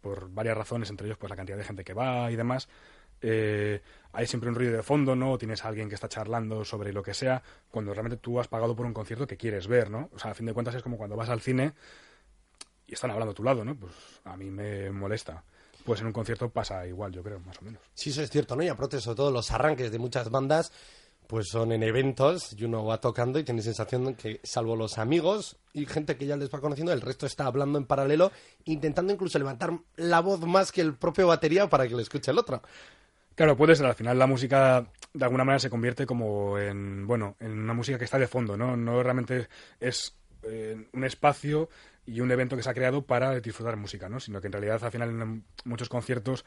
por 0.00 0.30
varias 0.30 0.56
razones, 0.56 0.90
entre 0.90 1.06
ellos 1.06 1.18
pues 1.18 1.30
la 1.30 1.36
cantidad 1.36 1.56
de 1.56 1.64
gente 1.64 1.84
que 1.84 1.94
va 1.94 2.30
y 2.30 2.36
demás, 2.36 2.68
eh, 3.22 3.80
hay 4.12 4.26
siempre 4.26 4.50
un 4.50 4.56
ruido 4.56 4.72
de 4.76 4.82
fondo, 4.82 5.14
¿no? 5.14 5.32
O 5.32 5.38
tienes 5.38 5.64
a 5.64 5.68
alguien 5.68 5.88
que 5.88 5.94
está 5.94 6.08
charlando 6.08 6.64
sobre 6.64 6.92
lo 6.92 7.02
que 7.02 7.14
sea, 7.14 7.42
cuando 7.70 7.94
realmente 7.94 8.18
tú 8.18 8.40
has 8.40 8.48
pagado 8.48 8.74
por 8.74 8.84
un 8.84 8.92
concierto 8.92 9.26
que 9.26 9.36
quieres 9.36 9.68
ver, 9.68 9.90
¿no? 9.90 10.10
O 10.12 10.18
sea, 10.18 10.32
a 10.32 10.34
fin 10.34 10.46
de 10.46 10.52
cuentas 10.52 10.74
es 10.74 10.82
como 10.82 10.98
cuando 10.98 11.16
vas 11.16 11.28
al 11.28 11.40
cine 11.40 11.72
y 12.86 12.94
están 12.94 13.10
hablando 13.10 13.30
a 13.30 13.34
tu 13.34 13.44
lado, 13.44 13.64
¿no? 13.64 13.76
Pues 13.76 13.92
a 14.24 14.36
mí 14.36 14.50
me 14.50 14.90
molesta. 14.90 15.44
Pues 15.84 16.00
en 16.00 16.08
un 16.08 16.12
concierto 16.12 16.48
pasa 16.50 16.86
igual, 16.86 17.12
yo 17.12 17.22
creo, 17.22 17.40
más 17.40 17.58
o 17.58 17.64
menos. 17.64 17.82
Sí, 17.94 18.10
eso 18.10 18.22
es 18.22 18.30
cierto, 18.30 18.54
¿no? 18.54 18.62
Y 18.62 18.68
aparte, 18.68 19.00
sobre 19.00 19.16
todo, 19.16 19.30
los 19.30 19.50
arranques 19.50 19.90
de 19.90 19.98
muchas 19.98 20.30
bandas, 20.30 20.72
pues 21.32 21.48
son 21.48 21.72
en 21.72 21.82
eventos 21.82 22.54
y 22.58 22.62
uno 22.66 22.84
va 22.84 23.00
tocando 23.00 23.38
y 23.38 23.42
tiene 23.42 23.62
sensación 23.62 24.04
de 24.04 24.14
que, 24.16 24.40
salvo 24.42 24.76
los 24.76 24.98
amigos 24.98 25.56
y 25.72 25.86
gente 25.86 26.18
que 26.18 26.26
ya 26.26 26.36
les 26.36 26.52
va 26.52 26.60
conociendo, 26.60 26.92
el 26.92 27.00
resto 27.00 27.24
está 27.24 27.46
hablando 27.46 27.78
en 27.78 27.86
paralelo, 27.86 28.30
intentando 28.66 29.14
incluso 29.14 29.38
levantar 29.38 29.72
la 29.96 30.20
voz 30.20 30.42
más 30.46 30.70
que 30.70 30.82
el 30.82 30.94
propio 30.94 31.28
batería 31.28 31.70
para 31.70 31.88
que 31.88 31.96
le 31.96 32.02
escuche 32.02 32.30
el 32.30 32.38
otro. 32.38 32.60
Claro, 33.34 33.56
puede 33.56 33.74
ser. 33.74 33.86
Al 33.86 33.94
final 33.94 34.18
la 34.18 34.26
música 34.26 34.86
de 35.14 35.24
alguna 35.24 35.44
manera 35.44 35.58
se 35.58 35.70
convierte 35.70 36.04
como 36.04 36.58
en, 36.58 37.06
bueno, 37.06 37.36
en 37.40 37.52
una 37.52 37.72
música 37.72 37.96
que 37.96 38.04
está 38.04 38.18
de 38.18 38.28
fondo, 38.28 38.58
¿no? 38.58 38.76
No 38.76 39.02
realmente 39.02 39.48
es 39.80 40.14
eh, 40.42 40.86
un 40.92 41.04
espacio 41.04 41.70
y 42.04 42.20
un 42.20 42.30
evento 42.30 42.56
que 42.56 42.62
se 42.62 42.68
ha 42.68 42.74
creado 42.74 43.06
para 43.06 43.40
disfrutar 43.40 43.78
música, 43.78 44.06
¿no? 44.10 44.20
Sino 44.20 44.38
que 44.42 44.48
en 44.48 44.52
realidad 44.52 44.84
al 44.84 44.92
final 44.92 45.08
en 45.08 45.44
muchos 45.64 45.88
conciertos 45.88 46.44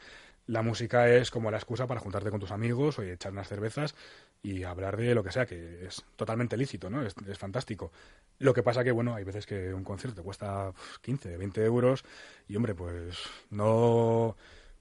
la 0.47 0.61
música 0.61 1.09
es 1.09 1.31
como 1.31 1.51
la 1.51 1.57
excusa 1.57 1.87
para 1.87 1.99
juntarte 1.99 2.29
con 2.29 2.39
tus 2.39 2.51
amigos 2.51 2.99
o 2.99 3.03
echar 3.03 3.31
unas 3.31 3.47
cervezas 3.47 3.95
y 4.43 4.63
hablar 4.63 4.97
de 4.97 5.15
lo 5.15 5.23
que 5.23 5.31
sea, 5.31 5.45
que 5.45 5.85
es 5.85 6.03
totalmente 6.15 6.57
lícito, 6.57 6.89
¿no? 6.89 7.01
Es, 7.05 7.15
es 7.27 7.37
fantástico. 7.37 7.91
Lo 8.39 8.53
que 8.53 8.63
pasa 8.63 8.83
que, 8.83 8.91
bueno, 8.91 9.15
hay 9.15 9.23
veces 9.23 9.45
que 9.45 9.73
un 9.73 9.83
concierto 9.83 10.23
cuesta 10.23 10.71
15, 11.01 11.37
20 11.37 11.63
euros 11.65 12.03
y, 12.47 12.55
hombre, 12.55 12.75
pues 12.75 13.17
no, 13.49 14.35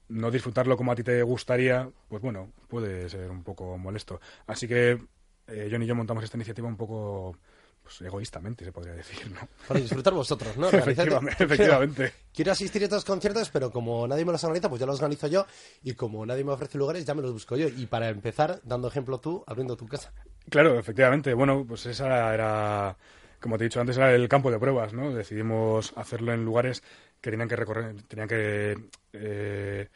no 0.09 0.31
disfrutarlo 0.31 0.77
como 0.77 0.91
a 0.91 0.95
ti 0.95 1.03
te 1.03 1.23
gustaría, 1.23 1.89
pues 2.09 2.21
bueno, 2.21 2.51
puede 2.67 3.09
ser 3.09 3.31
un 3.31 3.43
poco 3.43 3.77
molesto. 3.77 4.21
Así 4.47 4.67
que 4.67 4.99
eh, 5.47 5.69
John 5.71 5.83
y 5.83 5.87
yo 5.87 5.95
montamos 5.95 6.23
esta 6.23 6.37
iniciativa 6.37 6.67
un 6.67 6.77
poco 6.77 7.37
pues, 7.85 8.01
egoístamente, 8.01 8.65
se 8.65 8.71
podría 8.71 8.95
decir, 8.95 9.31
¿no? 9.31 9.47
Para 9.67 9.79
disfrutar 9.79 10.11
vosotros, 10.11 10.57
¿no? 10.57 10.69
efectivamente, 10.71 11.43
efectivamente. 11.43 12.13
Quiero 12.33 12.51
asistir 12.51 12.81
a 12.81 12.85
estos 12.85 13.05
conciertos, 13.05 13.51
pero 13.51 13.69
como 13.69 14.07
nadie 14.07 14.25
me 14.25 14.31
los 14.31 14.43
organiza, 14.43 14.69
pues 14.69 14.79
ya 14.79 14.87
los 14.87 14.95
organizo 14.99 15.27
yo. 15.27 15.45
Y 15.83 15.93
como 15.93 16.25
nadie 16.25 16.43
me 16.43 16.51
ofrece 16.51 16.79
lugares, 16.79 17.05
ya 17.05 17.13
me 17.13 17.21
los 17.21 17.31
busco 17.31 17.55
yo. 17.55 17.67
Y 17.67 17.85
para 17.85 18.09
empezar, 18.09 18.59
dando 18.63 18.87
ejemplo 18.87 19.19
tú, 19.19 19.43
abriendo 19.45 19.77
tu 19.77 19.87
casa. 19.87 20.11
Claro, 20.49 20.79
efectivamente. 20.79 21.31
Bueno, 21.35 21.63
pues 21.67 21.85
esa 21.85 22.33
era, 22.33 22.97
como 23.39 23.59
te 23.59 23.65
he 23.65 23.67
dicho 23.67 23.79
antes, 23.79 23.97
era 23.97 24.11
el 24.15 24.27
campo 24.27 24.49
de 24.49 24.57
pruebas, 24.57 24.91
¿no? 24.91 25.13
Decidimos 25.13 25.93
hacerlo 25.95 26.33
en 26.33 26.43
lugares 26.43 26.81
que 27.21 27.29
tenían 27.29 27.47
que 27.47 27.55
recorrer, 27.55 28.01
tenían 28.07 28.27
que... 28.27 28.75
Eh, 29.13 29.89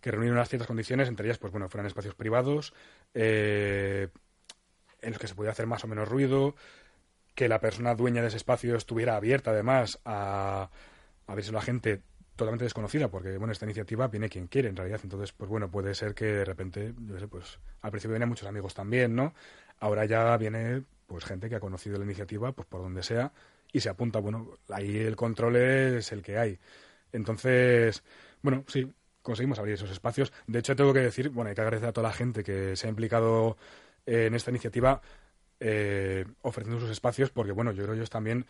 que 0.00 0.10
reunir 0.10 0.32
unas 0.32 0.50
ciertas 0.50 0.66
condiciones, 0.66 1.08
entre 1.08 1.26
ellas, 1.26 1.38
pues 1.38 1.50
bueno, 1.50 1.70
fueran 1.70 1.86
espacios 1.86 2.14
privados, 2.14 2.74
eh, 3.14 4.08
en 5.00 5.10
los 5.12 5.18
que 5.18 5.28
se 5.28 5.34
podía 5.34 5.52
hacer 5.52 5.66
más 5.66 5.82
o 5.82 5.88
menos 5.88 6.06
ruido, 6.06 6.54
que 7.34 7.48
la 7.48 7.60
persona 7.60 7.94
dueña 7.94 8.22
de 8.22 8.28
ese 8.28 8.36
espacio 8.36 8.76
estuviera 8.76 9.16
abierta 9.16 9.50
además 9.50 10.00
a, 10.04 10.70
a 11.26 11.34
verse 11.34 11.52
la 11.52 11.62
gente 11.62 12.02
totalmente 12.36 12.64
desconocida, 12.64 13.08
porque 13.08 13.36
bueno, 13.38 13.52
esta 13.52 13.64
iniciativa 13.64 14.08
viene 14.08 14.28
quien 14.28 14.48
quiere 14.48 14.68
en 14.68 14.76
realidad, 14.76 15.00
entonces 15.04 15.32
pues 15.32 15.48
bueno, 15.48 15.70
puede 15.70 15.94
ser 15.94 16.14
que 16.14 16.26
de 16.26 16.44
repente, 16.44 16.94
yo 16.98 17.18
sé, 17.18 17.28
pues 17.28 17.58
al 17.80 17.90
principio 17.90 18.12
venían 18.12 18.28
muchos 18.28 18.48
amigos 18.48 18.74
también, 18.74 19.14
¿no? 19.14 19.34
Ahora 19.78 20.04
ya 20.04 20.36
viene 20.36 20.82
pues 21.06 21.24
gente 21.24 21.48
que 21.48 21.56
ha 21.56 21.60
conocido 21.60 21.98
la 21.98 22.04
iniciativa 22.04 22.52
pues 22.52 22.66
por 22.66 22.82
donde 22.82 23.02
sea 23.02 23.32
y 23.72 23.80
se 23.80 23.88
apunta, 23.88 24.18
bueno, 24.20 24.58
ahí 24.68 24.98
el 24.98 25.16
control 25.16 25.56
es 25.56 26.12
el 26.12 26.22
que 26.22 26.38
hay. 26.38 26.58
Entonces, 27.12 28.02
bueno, 28.42 28.64
sí, 28.68 28.92
conseguimos 29.22 29.58
abrir 29.58 29.74
esos 29.74 29.90
espacios. 29.90 30.32
De 30.46 30.60
hecho, 30.60 30.76
tengo 30.76 30.92
que 30.92 31.00
decir, 31.00 31.30
bueno, 31.30 31.48
hay 31.48 31.54
que 31.54 31.60
agradecer 31.60 31.88
a 31.88 31.92
toda 31.92 32.08
la 32.08 32.14
gente 32.14 32.44
que 32.44 32.76
se 32.76 32.86
ha 32.86 32.90
implicado 32.90 33.56
en 34.06 34.34
esta 34.34 34.50
iniciativa 34.50 35.00
eh, 35.66 36.26
ofreciendo 36.42 36.78
sus 36.78 36.90
espacios, 36.90 37.30
porque 37.30 37.52
bueno, 37.52 37.72
yo 37.72 37.84
creo 37.84 37.94
que 37.94 38.00
ellos 38.00 38.10
también 38.10 38.46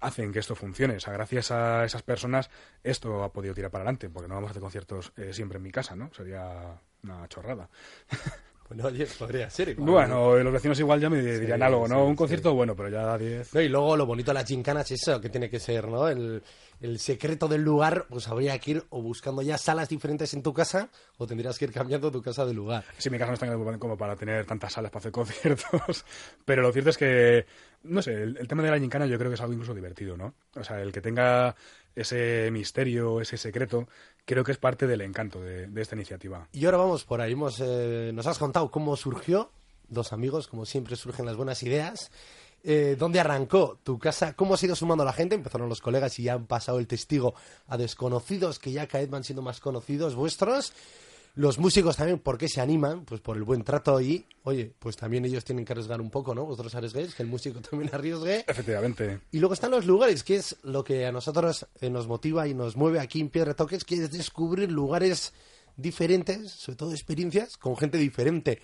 hacen 0.00 0.32
que 0.32 0.38
esto 0.38 0.54
funcione. 0.54 0.96
O 0.96 1.00
sea, 1.00 1.14
gracias 1.14 1.50
a 1.50 1.86
esas 1.86 2.02
personas 2.02 2.50
esto 2.84 3.24
ha 3.24 3.32
podido 3.32 3.54
tirar 3.54 3.70
para 3.70 3.84
adelante, 3.84 4.10
porque 4.10 4.28
no 4.28 4.34
vamos 4.34 4.48
a 4.48 4.50
hacer 4.50 4.60
conciertos 4.60 5.12
eh, 5.16 5.32
siempre 5.32 5.56
en 5.56 5.62
mi 5.62 5.70
casa, 5.70 5.96
¿no? 5.96 6.12
Sería 6.12 6.78
una 7.02 7.26
chorrada. 7.28 7.70
Bueno, 8.68 8.84
oye, 8.86 9.06
podría 9.18 9.48
ser. 9.48 9.70
Igual. 9.70 9.86
Bueno, 10.10 10.36
los 10.38 10.52
vecinos 10.52 10.78
igual 10.78 11.00
ya 11.00 11.08
me 11.08 11.22
dirían 11.22 11.58
Sí, 11.58 11.62
algo, 11.64 11.88
¿no? 11.88 11.94
sí, 11.96 12.00
Un 12.02 12.16
concierto 12.16 12.50
sí. 12.50 12.54
bueno, 12.56 12.76
pero 12.76 12.90
ya 12.90 13.16
10. 13.16 13.54
No, 13.54 13.60
y 13.62 13.68
luego 13.68 13.96
lo 13.96 14.04
bonito 14.06 14.30
de 14.30 14.34
las 14.34 14.46
gincanas 14.46 14.90
es 14.90 15.00
eso, 15.02 15.20
que 15.20 15.30
tiene 15.30 15.48
que 15.48 15.58
ser, 15.58 15.88
¿no? 15.88 16.06
El, 16.08 16.42
el 16.80 16.98
secreto 16.98 17.48
del 17.48 17.62
lugar, 17.62 18.06
pues 18.10 18.28
habría 18.28 18.58
que 18.58 18.72
ir 18.72 18.84
o 18.90 19.00
buscando 19.02 19.40
ya 19.42 19.56
salas 19.58 19.88
diferentes 19.88 20.34
en 20.34 20.42
tu 20.42 20.52
casa 20.52 20.90
o 21.16 21.26
tendrías 21.26 21.58
que 21.58 21.64
ir 21.64 21.72
cambiando 21.72 22.10
tu 22.10 22.20
casa 22.22 22.44
de 22.44 22.52
lugar. 22.52 22.84
Sí, 22.98 23.08
mi 23.10 23.16
casa 23.18 23.30
no 23.30 23.34
está 23.34 23.46
tan 23.46 23.78
como 23.78 23.96
para 23.96 24.14
tener 24.16 24.44
tantas 24.44 24.72
salas 24.74 24.90
para 24.90 25.00
hacer 25.00 25.12
conciertos, 25.12 26.04
pero 26.44 26.60
lo 26.62 26.70
cierto 26.72 26.90
es 26.90 26.98
que, 26.98 27.46
no 27.84 28.02
sé, 28.02 28.12
el, 28.22 28.36
el 28.36 28.46
tema 28.48 28.62
de 28.62 28.70
la 28.70 28.78
gincana 28.78 29.06
yo 29.06 29.16
creo 29.18 29.30
que 29.30 29.34
es 29.36 29.40
algo 29.40 29.54
incluso 29.54 29.74
divertido, 29.74 30.16
¿no? 30.16 30.34
O 30.56 30.62
sea, 30.62 30.80
el 30.82 30.92
que 30.92 31.00
tenga 31.00 31.56
ese 32.00 32.50
misterio, 32.52 33.20
ese 33.20 33.36
secreto, 33.36 33.88
creo 34.24 34.44
que 34.44 34.52
es 34.52 34.58
parte 34.58 34.86
del 34.86 35.00
encanto 35.00 35.40
de, 35.40 35.68
esta 35.80 35.94
iniciativa. 35.94 36.48
Y 36.52 36.64
ahora 36.64 36.78
vamos 36.78 37.04
por 37.04 37.20
ahí. 37.20 37.34
Eh, 37.60 38.12
nos 38.14 38.26
has 38.26 38.38
contado 38.38 38.70
cómo 38.70 38.96
surgió, 38.96 39.50
dos 39.88 40.12
amigos, 40.12 40.48
como 40.48 40.66
siempre 40.66 40.96
surgen 40.96 41.26
las 41.26 41.36
buenas 41.36 41.62
ideas. 41.62 42.10
Eh, 42.64 42.96
¿Dónde 42.98 43.20
arrancó 43.20 43.78
tu 43.82 43.98
casa? 43.98 44.34
¿Cómo 44.34 44.54
ha 44.54 44.58
ido 44.60 44.74
sumando 44.74 45.04
la 45.04 45.12
gente? 45.12 45.34
Empezaron 45.34 45.68
los 45.68 45.80
colegas 45.80 46.18
y 46.18 46.24
ya 46.24 46.34
han 46.34 46.46
pasado 46.46 46.78
el 46.78 46.86
testigo 46.86 47.34
a 47.68 47.76
desconocidos 47.76 48.58
que 48.58 48.72
ya 48.72 48.86
cada 48.86 49.06
van 49.06 49.24
siendo 49.24 49.42
más 49.42 49.60
conocidos 49.60 50.14
vuestros. 50.14 50.72
Los 51.38 51.60
músicos 51.60 51.96
también, 51.96 52.18
¿por 52.18 52.36
qué 52.36 52.48
se 52.48 52.60
animan? 52.60 53.04
Pues 53.04 53.20
por 53.20 53.36
el 53.36 53.44
buen 53.44 53.62
trato 53.62 54.00
y, 54.00 54.26
oye, 54.42 54.74
pues 54.76 54.96
también 54.96 55.24
ellos 55.24 55.44
tienen 55.44 55.64
que 55.64 55.72
arriesgar 55.72 56.00
un 56.00 56.10
poco, 56.10 56.34
¿no? 56.34 56.44
Vosotros 56.44 56.74
arriesguéis, 56.74 57.14
que 57.14 57.22
el 57.22 57.28
músico 57.28 57.60
también 57.70 57.94
arriesgue. 57.94 58.44
Efectivamente. 58.44 59.20
Y 59.30 59.38
luego 59.38 59.54
están 59.54 59.70
los 59.70 59.86
lugares, 59.86 60.24
que 60.24 60.34
es 60.34 60.56
lo 60.64 60.82
que 60.82 61.06
a 61.06 61.12
nosotros 61.12 61.64
eh, 61.80 61.90
nos 61.90 62.08
motiva 62.08 62.48
y 62.48 62.54
nos 62.54 62.76
mueve 62.76 62.98
aquí 62.98 63.20
en 63.20 63.28
Piedra 63.28 63.54
Toques, 63.54 63.84
que 63.84 63.94
es 63.94 64.10
descubrir 64.10 64.72
lugares 64.72 65.32
diferentes, 65.76 66.50
sobre 66.50 66.74
todo 66.74 66.90
experiencias, 66.90 67.56
con 67.56 67.76
gente 67.76 67.98
diferente. 67.98 68.60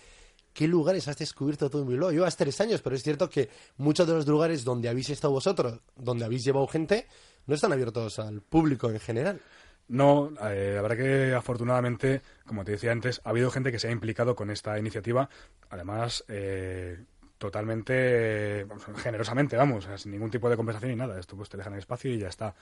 ¿Qué 0.53 0.67
lugares 0.67 1.07
has 1.07 1.17
descubierto 1.17 1.71
tú 1.71 1.79
en 1.79 1.87
Bilbao? 1.87 2.11
Llevas 2.11 2.37
tres 2.37 2.61
años, 2.61 2.83
pero 2.83 2.97
es 2.97 3.05
cierto 3.05 3.31
que 3.31 3.51
muchos 3.77 4.05
de 4.05 4.15
los 4.15 4.27
lugares 4.27 4.65
donde 4.65 4.89
habéis 4.89 5.11
estado 5.11 5.33
vosotros, 5.33 5.79
donde 5.95 6.25
habéis 6.25 6.43
llevado 6.43 6.67
gente, 6.67 7.07
no 7.47 7.55
están 7.55 7.73
abiertos 7.73 8.19
al 8.19 8.41
público 8.41 8.91
en 8.91 8.99
general. 8.99 9.41
No, 9.89 10.31
eh, 10.43 10.73
la 10.75 10.83
verdad 10.83 10.97
que 10.97 11.35
afortunadamente, 11.35 12.23
como 12.47 12.65
te 12.65 12.73
decía 12.73 12.93
antes, 12.93 13.21
ha 13.25 13.31
habido 13.31 13.51
gente 13.51 13.71
que 13.71 13.79
se 13.79 13.89
ha 13.89 13.91
implicado 13.91 14.35
con 14.35 14.51
esta 14.51 14.79
iniciativa, 14.79 15.29
además 15.69 16.25
eh, 16.29 17.05
totalmente, 17.37 18.67
generosamente, 18.97 19.57
vamos, 19.57 19.87
sin 19.97 20.13
ningún 20.13 20.31
tipo 20.31 20.49
de 20.49 20.57
compensación 20.57 20.91
ni 20.91 20.97
nada. 20.97 21.21
Esto 21.21 21.37
pues 21.37 21.51
te 21.51 21.59
dejan 21.59 21.75
el 21.75 21.81
espacio 21.81 22.11
y 22.11 22.19
ya 22.19 22.29
está. 22.29 22.55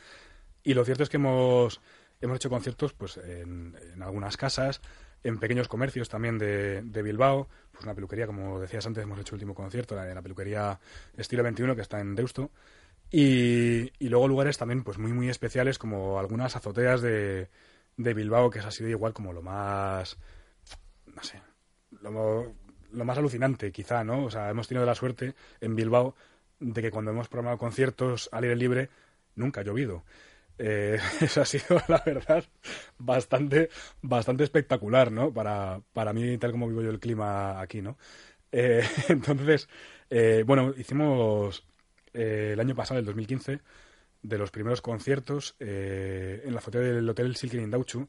Y 0.65 0.75
lo 0.75 0.85
cierto 0.85 1.05
es 1.05 1.09
que 1.09 1.17
hemos, 1.19 1.81
hemos 2.21 2.37
hecho 2.37 2.51
conciertos 2.51 2.93
pues 2.93 3.17
en, 3.19 3.77
en 3.95 4.03
algunas 4.03 4.37
casas, 4.37 4.81
en 5.23 5.39
pequeños 5.39 5.69
comercios 5.69 6.09
también 6.09 6.39
de, 6.39 6.83
de 6.83 7.03
Bilbao, 7.03 7.49
pues 7.71 7.85
una 7.85 7.95
peluquería, 7.95 8.27
como 8.27 8.59
decías 8.59 8.85
antes, 8.87 9.05
hemos 9.05 9.19
hecho 9.21 9.35
el 9.35 9.37
último 9.37 9.55
concierto, 9.55 9.95
la, 9.95 10.07
la 10.07 10.23
peluquería 10.23 10.81
Estilo 11.17 11.45
21, 11.45 11.77
que 11.77 11.83
está 11.83 12.01
en 12.01 12.17
Deusto. 12.17 12.51
Y, 13.13 13.93
y 13.99 14.09
luego 14.09 14.27
lugares 14.27 14.57
también 14.59 14.83
pues 14.85 14.99
muy 14.99 15.13
muy 15.13 15.29
especiales 15.29 15.79
como 15.79 16.19
algunas 16.19 16.57
azoteas 16.57 17.03
de, 17.03 17.49
de 17.97 18.15
Bilbao 18.15 18.51
que 18.51 18.61
ha 18.61 18.71
sido 18.71 18.89
igual 18.89 19.13
como 19.13 19.33
lo 19.35 19.43
más 19.43 20.17
no 21.15 21.23
sé 21.23 21.41
lo, 22.01 22.55
lo 22.91 23.05
más 23.05 23.19
alucinante 23.19 23.71
quizá 23.71 24.03
no 24.03 24.25
o 24.25 24.31
sea 24.31 24.49
hemos 24.51 24.67
tenido 24.67 24.87
la 24.87 24.95
suerte 24.95 25.35
en 25.61 25.77
Bilbao 25.77 26.15
de 26.61 26.81
que 26.83 26.91
cuando 26.91 27.11
hemos 27.11 27.29
programado 27.29 27.59
conciertos 27.59 28.29
al 28.33 28.45
aire 28.45 28.57
libre 28.57 28.89
nunca 29.35 29.61
ha 29.61 29.65
llovido. 29.65 30.05
Eh, 30.59 30.99
eso 31.21 31.41
ha 31.43 31.45
sido 31.47 31.81
la 31.89 32.03
verdad 32.05 32.45
bastante 32.99 33.71
bastante 34.03 34.45
espectacular 34.45 35.11
no 35.11 35.33
para 35.33 35.81
para 35.93 36.13
mí 36.13 36.37
tal 36.39 36.53
como 36.53 36.69
vivo 36.69 36.83
yo 36.83 36.91
el 36.91 37.01
clima 37.01 37.61
aquí 37.61 37.83
no 37.83 37.97
Eh, 38.53 38.83
entonces 39.09 39.69
eh, 40.11 40.45
bueno 40.47 40.75
hicimos 40.77 41.65
eh, 42.15 42.51
el 42.53 42.61
año 42.61 42.75
pasado, 42.75 43.01
el 43.01 43.07
2015, 43.07 43.61
de 44.23 44.39
los 44.39 44.51
primeros 44.51 44.81
conciertos 44.81 45.57
eh, 45.59 46.43
en 46.45 46.53
la 46.53 46.59
azotea 46.59 46.81
del 46.81 47.09
Hotel 47.09 47.37
Silken 47.37 47.63
Indauchu, 47.63 48.09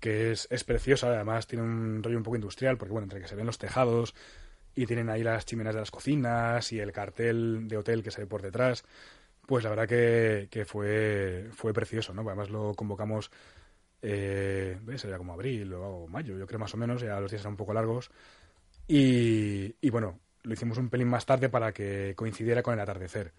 que 0.00 0.32
es, 0.32 0.46
es 0.50 0.64
preciosa, 0.64 1.08
además 1.08 1.46
tiene 1.46 1.64
un 1.64 2.02
rollo 2.02 2.18
un 2.18 2.22
poco 2.22 2.36
industrial, 2.36 2.78
porque 2.78 2.92
bueno, 2.92 3.04
entre 3.04 3.20
que 3.20 3.28
se 3.28 3.34
ven 3.34 3.46
los 3.46 3.58
tejados 3.58 4.14
y 4.74 4.86
tienen 4.86 5.10
ahí 5.10 5.24
las 5.24 5.44
chimeneas 5.44 5.74
de 5.74 5.80
las 5.80 5.90
cocinas 5.90 6.72
y 6.72 6.78
el 6.78 6.92
cartel 6.92 7.66
de 7.66 7.76
hotel 7.76 8.02
que 8.02 8.12
se 8.12 8.20
ve 8.20 8.26
por 8.28 8.42
detrás, 8.42 8.84
pues 9.46 9.64
la 9.64 9.70
verdad 9.70 9.88
que, 9.88 10.48
que 10.50 10.64
fue, 10.64 11.48
fue 11.52 11.72
precioso, 11.72 12.14
¿no? 12.14 12.22
Además 12.22 12.50
lo 12.50 12.74
convocamos, 12.74 13.30
eh. 14.02 14.78
Sería 14.96 15.18
como 15.18 15.32
abril 15.32 15.72
o 15.74 16.06
mayo, 16.06 16.38
yo 16.38 16.46
creo 16.46 16.60
más 16.60 16.74
o 16.74 16.76
menos, 16.76 17.00
ya 17.02 17.18
los 17.20 17.30
días 17.30 17.42
eran 17.42 17.54
un 17.54 17.56
poco 17.56 17.74
largos. 17.74 18.10
Y, 18.86 19.74
y 19.80 19.90
bueno, 19.90 20.20
lo 20.48 20.54
hicimos 20.54 20.78
un 20.78 20.88
pelín 20.88 21.08
más 21.08 21.26
tarde 21.26 21.50
para 21.50 21.72
que 21.72 22.14
coincidiera 22.16 22.62
con 22.62 22.74
el 22.74 22.80
atardecer. 22.80 23.34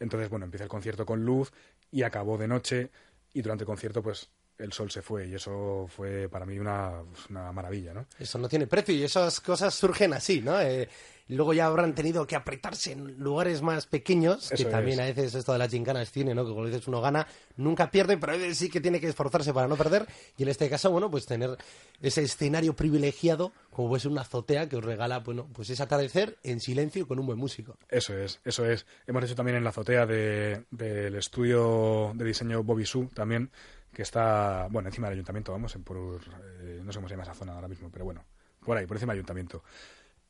Entonces, 0.00 0.30
bueno, 0.30 0.46
empieza 0.46 0.64
el 0.64 0.70
concierto 0.70 1.06
con 1.06 1.24
luz 1.24 1.52
y 1.90 2.02
acabó 2.02 2.38
de 2.38 2.48
noche 2.48 2.90
y 3.34 3.42
durante 3.42 3.64
el 3.64 3.66
concierto, 3.66 4.02
pues, 4.02 4.30
el 4.58 4.72
sol 4.72 4.90
se 4.90 5.02
fue 5.02 5.26
y 5.28 5.34
eso 5.34 5.86
fue 5.88 6.28
para 6.28 6.46
mí 6.46 6.58
una, 6.58 7.02
una 7.30 7.52
maravilla, 7.52 7.92
¿no? 7.94 8.06
Eso 8.18 8.38
no 8.38 8.48
tiene 8.48 8.66
precio 8.66 8.94
y 8.94 9.02
esas 9.02 9.40
cosas 9.40 9.74
surgen 9.74 10.12
así, 10.14 10.40
¿no? 10.40 10.60
Eh, 10.60 10.88
luego 11.28 11.52
ya 11.52 11.66
habrán 11.66 11.94
tenido 11.94 12.24
que 12.26 12.36
apretarse 12.36 12.92
en 12.92 13.18
lugares 13.18 13.60
más 13.60 13.86
pequeños, 13.86 14.48
que 14.56 14.64
también 14.64 15.00
es. 15.00 15.04
a 15.04 15.08
veces 15.08 15.34
esto 15.34 15.52
de 15.52 15.58
las 15.58 15.70
gincanas 15.70 16.10
tiene, 16.12 16.34
¿no? 16.34 16.44
Que 16.46 16.50
como 16.52 16.66
dices 16.66 16.86
uno 16.88 17.00
gana, 17.00 17.26
nunca 17.56 17.90
pierde, 17.90 18.16
pero 18.16 18.32
a 18.32 18.36
veces 18.36 18.56
sí 18.58 18.70
que 18.70 18.80
tiene 18.80 19.00
que 19.00 19.08
esforzarse 19.08 19.52
para 19.52 19.66
no 19.66 19.76
perder. 19.76 20.06
Y 20.38 20.44
en 20.44 20.48
este 20.50 20.70
caso, 20.70 20.90
bueno, 20.90 21.10
pues 21.10 21.26
tener 21.26 21.56
ese 22.00 22.22
escenario 22.22 22.74
privilegiado, 22.76 23.52
como 23.70 23.88
puede 23.88 24.00
ser 24.02 24.12
una 24.12 24.20
azotea 24.22 24.68
que 24.68 24.76
os 24.76 24.84
regala, 24.84 25.18
bueno, 25.18 25.48
pues 25.52 25.68
ese 25.68 25.82
atardecer 25.82 26.38
en 26.44 26.60
silencio 26.60 27.02
y 27.02 27.06
con 27.06 27.18
un 27.18 27.26
buen 27.26 27.38
músico. 27.38 27.76
Eso 27.88 28.16
es, 28.16 28.40
eso 28.44 28.64
es. 28.64 28.86
Hemos 29.06 29.24
hecho 29.24 29.34
también 29.34 29.56
en 29.56 29.64
la 29.64 29.70
azotea 29.70 30.06
de- 30.06 30.64
del 30.70 31.16
estudio 31.16 32.12
de 32.14 32.24
diseño 32.24 32.62
Bobby 32.62 32.86
Su 32.86 33.06
también, 33.08 33.50
que 33.96 34.02
está, 34.02 34.68
bueno, 34.70 34.90
encima 34.90 35.08
del 35.08 35.14
ayuntamiento, 35.14 35.52
vamos, 35.52 35.74
eh, 35.74 36.80
no 36.84 36.92
sé 36.92 36.98
cómo 37.00 37.08
esa 37.08 37.32
zona 37.32 37.54
ahora 37.54 37.66
mismo, 37.66 37.90
pero 37.90 38.04
bueno, 38.04 38.26
por 38.62 38.76
ahí, 38.76 38.84
por 38.84 38.98
encima 38.98 39.14
del 39.14 39.20
ayuntamiento. 39.20 39.64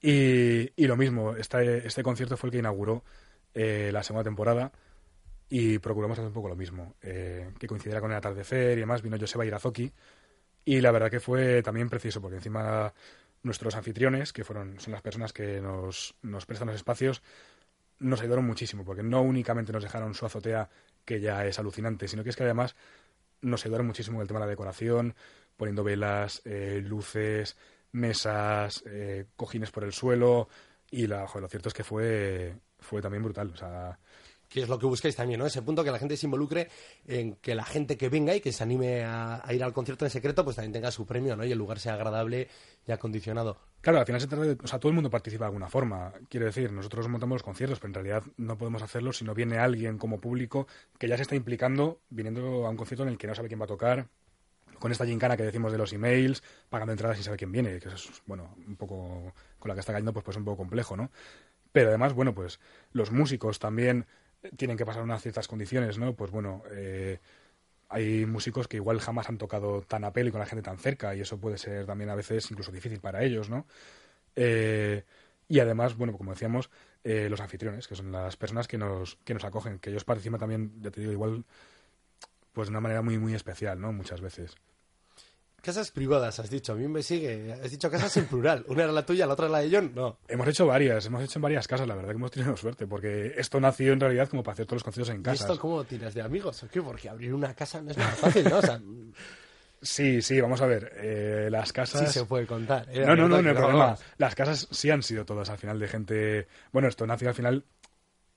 Y, 0.01 0.71
y 0.81 0.87
lo 0.87 0.97
mismo, 0.97 1.35
este, 1.35 1.85
este 1.85 2.05
concierto 2.05 2.37
fue 2.37 2.47
el 2.47 2.53
que 2.53 2.59
inauguró 2.59 3.03
eh, 3.55 3.91
la 3.93 4.05
segunda 4.05 4.23
temporada 4.23 4.71
y 5.49 5.81
procuramos 5.81 6.17
hacer 6.17 6.29
un 6.29 6.33
poco 6.33 6.49
lo 6.49 6.55
mismo, 6.55 6.95
eh, 7.03 7.51
que 7.59 7.67
coincidiera 7.67 8.01
con 8.01 8.13
el 8.13 8.17
atardecer 8.19 8.79
y 8.79 8.83
demás. 8.83 9.03
Vino 9.03 9.19
Joseba 9.19 9.45
Irazoki 9.45 9.93
Y 10.65 10.81
la 10.81 10.93
verdad 10.93 11.11
que 11.11 11.19
fue 11.19 11.61
también 11.61 11.89
preciso, 11.89 12.21
porque 12.21 12.37
encima 12.37 12.95
nuestros 13.43 13.75
anfitriones, 13.75 14.33
que 14.33 14.45
fueron, 14.45 14.79
son 14.79 14.93
las 14.93 15.03
personas 15.03 15.33
que 15.33 15.61
nos, 15.61 16.15
nos 16.23 16.47
prestan 16.47 16.69
los 16.69 16.77
espacios, 16.77 17.21
nos 17.99 18.21
ayudaron 18.21 18.47
muchísimo, 18.47 18.85
porque 18.85 19.03
no 19.03 19.23
únicamente 19.23 19.73
nos 19.73 19.83
dejaron 19.83 20.15
su 20.15 20.25
azotea, 20.25 20.71
que 21.05 21.21
ya 21.21 21.45
es 21.45 21.59
alucinante, 21.59 22.07
sino 22.07 22.23
que 22.23 22.31
es 22.31 22.37
que 22.37 22.45
además 22.45 22.77
nos 23.41 23.65
ayudaron 23.65 23.87
muchísimo 23.87 24.19
en 24.19 24.23
el 24.23 24.29
tema 24.29 24.41
de 24.41 24.47
la 24.47 24.51
decoración, 24.51 25.15
poniendo 25.57 25.85
velas, 25.85 26.43
eh, 26.45 26.81
luces, 26.85 27.57
mesas, 27.93 28.83
eh, 28.87 29.27
cojines 29.37 29.71
por 29.71 29.85
el 29.85 29.93
suelo, 29.93 30.49
y 30.91 31.07
la, 31.07 31.27
lo 31.35 31.49
cierto 31.49 31.69
es 31.69 31.75
que 31.75 31.85
fue, 31.85 32.55
fue 32.79 33.03
también 33.03 33.23
brutal. 33.23 33.51
O 33.53 33.57
sea, 33.57 33.99
que 34.49 34.63
es 34.63 34.69
lo 34.69 34.79
que 34.79 34.87
buscáis 34.87 35.17
también, 35.17 35.41
¿no? 35.41 35.47
Ese 35.47 35.63
punto 35.63 35.83
que 35.83 35.91
la 35.91 35.99
gente 35.99 36.17
se 36.17 36.27
involucre 36.27 36.69
en 37.07 37.37
que 37.37 37.55
la 37.55 37.65
gente 37.65 37.97
que 37.97 38.09
venga 38.09 38.35
y 38.35 38.41
que 38.41 38.53
se 38.53 38.63
anime 38.63 39.05
a, 39.05 39.43
ir 39.51 39.63
al 39.65 39.73
concierto 39.73 40.05
en 40.05 40.11
secreto, 40.11 40.45
pues 40.45 40.57
también 40.57 40.73
tenga 40.73 40.91
su 40.91 41.05
premio, 41.07 41.37
¿no? 41.37 41.45
Y 41.45 41.53
el 41.53 41.59
lugar 41.59 41.79
sea 41.79 41.95
agradable 41.95 42.49
y 42.87 42.93
acondicionado. 42.93 43.59
Claro, 43.87 44.01
al 44.01 44.07
final 44.07 44.21
se 44.21 44.27
trata 44.27 44.45
de, 44.45 44.59
o 44.61 44.67
sea, 44.67 44.81
todo 44.81 44.91
el 44.91 44.97
mundo 44.97 45.11
participa 45.11 45.45
de 45.45 45.51
alguna 45.51 45.69
forma. 45.69 46.13
Quiero 46.29 46.47
decir, 46.47 46.73
nosotros 46.73 47.07
montamos 47.07 47.37
los 47.37 47.45
conciertos, 47.45 47.79
pero 47.79 47.91
en 47.91 47.95
realidad 47.95 48.25
no 48.37 48.59
podemos 48.59 48.83
hacerlo 48.83 49.13
si 49.13 49.25
no 49.25 49.33
viene 49.33 49.59
alguien 49.59 49.97
como 49.97 50.21
público 50.21 50.67
que 50.99 51.07
ya 51.07 51.15
se 51.15 51.23
está 51.23 51.37
implicando 51.37 52.01
viniendo 52.11 52.67
a 52.67 52.71
un 52.71 52.77
concierto 52.77 53.05
en 53.05 53.11
el 53.11 53.17
que 53.17 53.29
no 53.29 53.37
sabe 53.37 53.47
quién 53.47 53.61
va 53.61 53.67
a 53.67 53.69
tocar, 53.69 54.09
con 54.81 54.91
esta 54.91 55.07
gincana 55.07 55.37
que 55.37 55.45
decimos 55.45 55.71
de 55.71 55.79
los 55.79 55.93
emails, 55.93 56.43
pagando 56.69 56.95
entradas 56.95 57.17
sin 57.17 57.23
saber 57.23 57.39
quién 57.39 57.53
viene, 57.53 57.79
que 57.79 57.91
es, 57.91 58.11
bueno, 58.27 58.57
un 58.67 58.75
poco, 58.75 59.33
con 59.61 59.69
la 59.69 59.75
que 59.75 59.81
está 59.83 59.93
cayendo, 59.93 60.13
pues, 60.13 60.25
pues 60.25 60.37
un 60.37 60.45
poco 60.45 60.57
complejo, 60.57 60.97
¿no? 60.97 61.13
Pero 61.71 61.91
además, 61.91 62.13
bueno, 62.13 62.35
pues 62.35 62.59
los 62.91 63.13
músicos 63.13 63.61
también 63.61 64.05
tienen 64.57 64.77
que 64.77 64.85
pasar 64.85 65.05
unas 65.05 65.23
ciertas 65.23 65.47
condiciones, 65.47 65.97
¿no? 65.97 66.13
Pues 66.15 66.33
bueno, 66.33 66.65
eh, 66.73 67.21
hay 67.89 68.27
músicos 68.27 68.69
que 68.69 68.77
igual 68.79 69.01
jamás 69.01 69.29
han 69.29 69.39
tocado 69.39 69.83
tan 69.83 70.05
a 70.05 70.13
pelo 70.13 70.29
y 70.29 70.33
con 70.33 70.41
la 70.41 70.47
gente 70.47 70.63
tan 70.63 70.79
cerca 70.79 71.15
y 71.15 71.21
eso 71.21 71.39
puede 71.41 71.59
ser 71.59 71.87
también 71.87 72.11
a 72.11 72.15
veces 72.15 72.51
incluso 72.51 72.73
difícil 72.73 73.01
para 73.01 73.23
ellos, 73.25 73.51
¿no? 73.51 73.67
Eh, 74.37 75.05
y 75.49 75.61
además, 75.61 75.97
bueno, 75.97 76.17
como 76.17 76.33
decíamos, 76.33 76.71
eh, 77.05 77.29
los 77.31 77.41
anfitriones, 77.41 77.89
que 77.89 77.97
son 77.97 78.13
las 78.13 78.37
personas 78.37 78.69
que 78.69 78.79
nos, 78.79 79.17
que 79.25 79.35
nos 79.35 79.45
acogen, 79.45 79.79
que 79.79 79.91
ellos 79.91 80.05
participan 80.05 80.41
también, 80.41 80.73
ya 80.83 80.91
te 80.91 81.01
digo, 81.01 81.13
igual, 81.13 81.45
pues 82.53 82.69
de 82.69 82.71
una 82.71 82.81
manera 82.81 83.03
muy, 83.03 83.19
muy 83.19 83.35
especial, 83.35 83.81
¿no? 83.81 83.93
Muchas 83.93 84.21
veces. 84.21 84.57
Casas 85.67 85.91
privadas, 85.91 86.39
has 86.39 86.49
dicho. 86.49 86.75
A 86.75 86.77
mí 86.77 86.87
me 86.87 87.03
sigue. 87.03 87.53
Has 87.53 87.73
dicho 87.73 87.91
casas 87.91 88.17
en 88.19 88.27
plural. 88.27 88.65
Una 88.69 88.85
era 88.85 88.93
la 88.93 89.05
tuya, 89.05 89.27
la 89.27 89.33
otra 89.33 89.49
la 89.49 89.59
de 89.59 89.69
John. 89.69 89.91
No. 89.97 90.17
Hemos 90.29 90.47
hecho 90.47 90.65
varias, 90.65 91.05
hemos 91.07 91.25
hecho 91.25 91.41
en 91.41 91.43
varias 91.43 91.67
casas. 91.67 91.89
La 91.89 91.97
verdad 91.97 92.11
que 92.11 92.15
hemos 92.15 92.31
tenido 92.31 92.57
suerte, 92.57 92.87
porque 92.87 93.35
esto 93.37 93.59
nació 93.59 93.93
en 93.93 93.99
realidad 93.99 94.29
como 94.29 94.45
para 94.45 94.53
hacer 94.53 94.67
todos 94.67 94.77
los 94.77 94.85
conciertos 94.85 95.13
en 95.13 95.25
casa. 95.25 95.43
¿Y 95.43 95.51
esto 95.51 95.61
cómo 95.61 95.83
tiras 95.83 96.15
de 96.15 96.23
amigos 96.23 96.63
o 96.63 96.69
qué? 96.69 96.81
Porque 96.81 97.09
abrir 97.09 97.35
una 97.35 97.53
casa 97.53 97.83
no 97.83 97.91
es 97.91 97.97
nada 97.97 98.13
fácil, 98.13 98.49
¿no? 98.49 98.59
O 98.59 98.63
sea, 98.63 98.81
Sí, 99.83 100.23
sí, 100.23 100.41
vamos 100.41 100.61
a 100.63 100.67
ver. 100.67 100.93
Eh, 100.97 101.49
las 101.51 101.73
casas. 101.73 102.07
Sí 102.13 102.21
se 102.21 102.25
puede 102.25 102.47
contar. 102.47 102.87
no, 102.89 103.15
no, 103.17 103.29
no, 103.29 103.43
no 103.43 103.49
hay 103.49 103.55
problema. 103.55 103.97
Las 104.19 104.35
casas 104.35 104.69
sí 104.71 104.91
han 104.91 105.03
sido 105.03 105.25
todas 105.25 105.51
al 105.51 105.59
final 105.59 105.79
de 105.79 105.89
gente. 105.89 106.49
Bueno, 106.73 106.89
esto 106.89 107.07
nació 107.07 107.29
al 107.29 107.35
final 107.35 107.65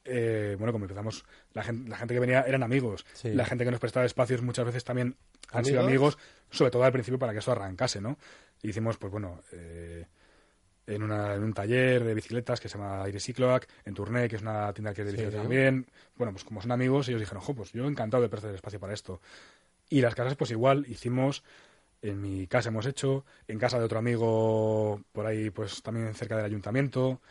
eh, 0.10 0.56
bueno, 0.58 0.72
como 0.72 0.86
empezamos, 0.86 1.24
la 1.54 1.63
gente, 1.63 1.89
la 1.89 1.98
gente 1.98 2.13
que 2.13 2.20
venía 2.20 2.42
eran 2.42 2.63
amigos. 2.63 3.06
La 3.24 3.46
gente 3.46 3.66
que 3.66 3.72
nos 3.72 3.80
prestaba 3.80 4.06
espacios 4.06 4.42
muchas 4.42 4.66
veces 4.66 4.84
también 4.84 5.16
han 5.51 5.66
sido 5.66 5.82
amigos, 5.82 6.18
sobre 6.50 6.72
todo 6.72 6.84
al 6.84 6.92
principio 6.92 7.20
para 7.20 7.34
que 7.34 7.39
eso 7.39 7.51
arrancase, 7.51 8.01
¿no? 8.01 8.18
hicimos, 8.62 8.98
pues 8.98 9.12
bueno, 9.12 9.42
eh, 9.51 10.06
en, 10.88 11.04
una, 11.04 11.36
en 11.36 11.44
un 11.44 11.54
taller 11.54 12.04
de 12.04 12.13
bicicletas 12.13 12.60
que 12.60 12.68
se 12.68 12.78
llama 12.78 13.04
Aire 13.04 13.20
Cicloac, 13.20 13.68
en 13.86 13.94
Tournai, 13.94 14.28
que 14.28 14.36
es 14.36 14.42
una 14.42 14.74
tienda 14.74 14.94
que 14.94 15.01
es 15.01 15.08
de 15.08 15.12
bicicletas 15.13 15.42
también. 15.42 15.86
Bueno, 16.16 16.34
pues 16.34 16.44
como 16.44 16.62
son 16.62 16.72
amigos, 16.72 17.08
ellos 17.08 17.22
dijeron, 17.22 17.41
ojo, 17.41 17.54
pues 17.54 17.72
yo 17.72 17.88
encantado 17.88 18.24
de 18.24 18.30
prestar 18.30 18.54
espacio 18.54 18.80
para 18.80 18.93
esto. 18.93 19.22
Y 19.89 20.02
las 20.02 20.15
casas, 20.15 20.36
pues 20.36 20.52
igual, 20.52 20.86
hicimos 20.88 21.43
en 22.02 22.22
mi 22.22 22.48
casa 22.48 22.69
hemos 22.69 22.86
hecho, 22.86 23.26
en 23.48 23.60
casa 23.60 23.78
de 23.78 23.86
otro 23.86 24.00
amigo 24.00 25.02
por 25.12 25.26
ahí, 25.26 25.50
pues 25.50 25.82
también 25.82 26.13
cerca 26.13 26.38
del 26.38 26.45
ayuntamiento. 26.45 27.22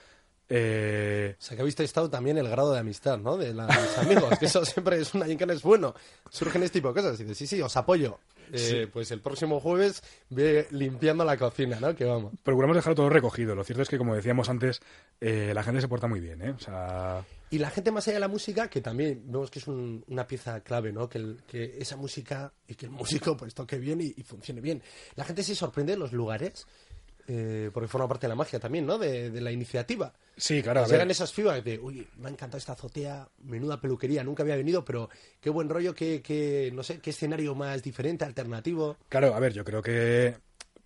Eh... 0.49 1.37
O 1.39 1.43
sea, 1.43 1.57
que 1.57 1.63
habéis 1.63 1.79
estado 1.81 2.09
también 2.09 2.39
el 2.39 2.49
grado 2.49 2.73
de 2.73 2.79
amistad, 2.79 3.19
¿no? 3.19 3.37
De 3.37 3.53
los 3.53 3.99
amigos, 3.99 4.39
que 4.39 4.47
eso 4.47 4.65
siempre 4.65 5.01
es 5.01 5.15
una 5.15 5.27
gincana, 5.27 5.53
es 5.53 5.63
bueno. 5.63 5.95
Surgen 6.31 6.63
este 6.63 6.79
tipo 6.79 6.89
de 6.89 6.95
cosas. 6.95 7.21
Y 7.21 7.25
dices, 7.25 7.39
sí, 7.39 7.47
sí, 7.47 7.63
os 7.63 7.77
apoyo. 7.77 8.19
Eh, 8.53 8.89
pues 8.93 9.11
el 9.11 9.21
próximo 9.21 9.61
jueves 9.61 10.03
ve 10.31 10.67
limpiando 10.71 11.25
la 11.25 11.37
cocina, 11.37 11.79
¿no? 11.81 11.95
Que 11.95 12.05
vamos. 12.05 12.33
Procuramos 12.43 12.77
dejarlo 12.77 12.95
todo 12.95 13.11
recogido. 13.11 13.55
Lo 13.55 13.65
cierto 13.65 13.83
es 13.83 13.89
que, 13.89 13.99
como 13.99 14.15
decíamos 14.15 14.49
antes, 14.49 14.81
eh, 15.21 15.53
la 15.55 15.63
gente 15.63 15.81
se 15.81 15.89
porta 15.89 16.07
muy 16.07 16.21
bien, 16.21 16.43
¿eh? 16.43 16.51
O 16.51 16.59
sea... 16.59 17.25
Y 17.51 17.59
la 17.59 17.71
gente 17.71 17.91
más 17.91 18.07
allá 18.07 18.17
de 18.17 18.21
la 18.21 18.29
música, 18.29 18.69
que 18.69 18.83
también 18.83 19.23
vemos 19.25 19.51
que 19.51 19.59
es 19.59 19.67
una 19.67 20.27
pieza 20.27 20.61
clave, 20.61 20.93
¿no? 20.93 21.09
Que, 21.09 21.37
que, 21.47 21.79
esa 21.79 21.97
música 21.97 22.53
y 22.67 22.75
que 22.75 22.87
el 22.87 22.93
músico 22.93 23.37
pues 23.37 23.55
toque 23.55 23.79
bien 23.79 24.03
y, 24.03 24.13
y 24.17 24.23
funcione 24.23 24.61
bien. 24.61 24.83
La 25.17 25.25
gente 25.25 25.43
se 25.43 25.55
sorprende 25.55 25.93
de 25.93 25.99
los 25.99 26.13
lugares 26.13 26.67
eh, 27.31 27.71
porque 27.75 27.89
forma 27.89 28.09
parte 28.09 28.27
de 28.27 28.31
la 28.31 28.35
magia 28.35 28.59
también, 28.59 28.87
¿no? 28.87 28.97
De, 28.97 29.31
la 29.39 29.53
iniciativa. 29.53 30.15
Sí, 30.35 30.63
claro. 30.63 30.87
llegan 30.87 31.11
esas 31.11 31.31
fibras 31.31 31.63
de, 31.63 31.79
uy, 31.79 32.09
me 32.17 32.29
ha 32.29 32.31
encantado 32.31 32.57
esta 32.57 32.73
azotea, 32.73 33.29
menuda 33.45 33.79
peluquería, 33.79 34.25
nunca 34.25 34.43
había 34.43 34.57
venido, 34.57 34.83
pero 34.83 35.11
qué 35.39 35.51
buen 35.51 35.69
rollo, 35.69 35.95
qué, 35.95 36.71
no 36.73 36.83
sé, 36.83 37.01
qué 37.01 37.11
escenario 37.11 37.55
más 37.55 37.83
diferente, 37.83 38.25
alternativo. 38.25 38.97
Claro, 39.11 39.35
a 39.35 39.41
ver, 39.41 39.53
yo 39.53 39.63
creo 39.63 39.83
que, 39.83 40.39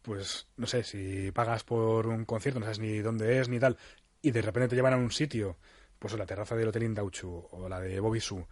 pues, 0.03 0.49
no 0.57 0.67
sé, 0.67 0.83
si 0.83 1.31
pagas 1.31 1.63
por 1.63 2.09
un 2.09 2.25
concierto, 2.25 2.59
no 2.59 2.67
sabes 2.67 2.81
ni 2.81 2.99
dónde 2.99 3.39
es 3.39 3.49
ni 3.49 3.61
tal, 3.61 3.77
y 4.21 4.33
de 4.33 4.43
repente 4.43 4.71
te 4.71 4.75
llevan 4.75 4.95
a 4.95 4.97
un 4.97 5.13
sitio, 5.13 5.57
pues 6.01 6.13
la 6.15 6.27
terraza 6.27 6.57
del 6.57 6.67
Hotel 6.67 6.83
Indauchu 6.83 7.47
o 7.53 7.69
la 7.69 7.79
de 7.79 8.01
Bobisu, 8.01 8.45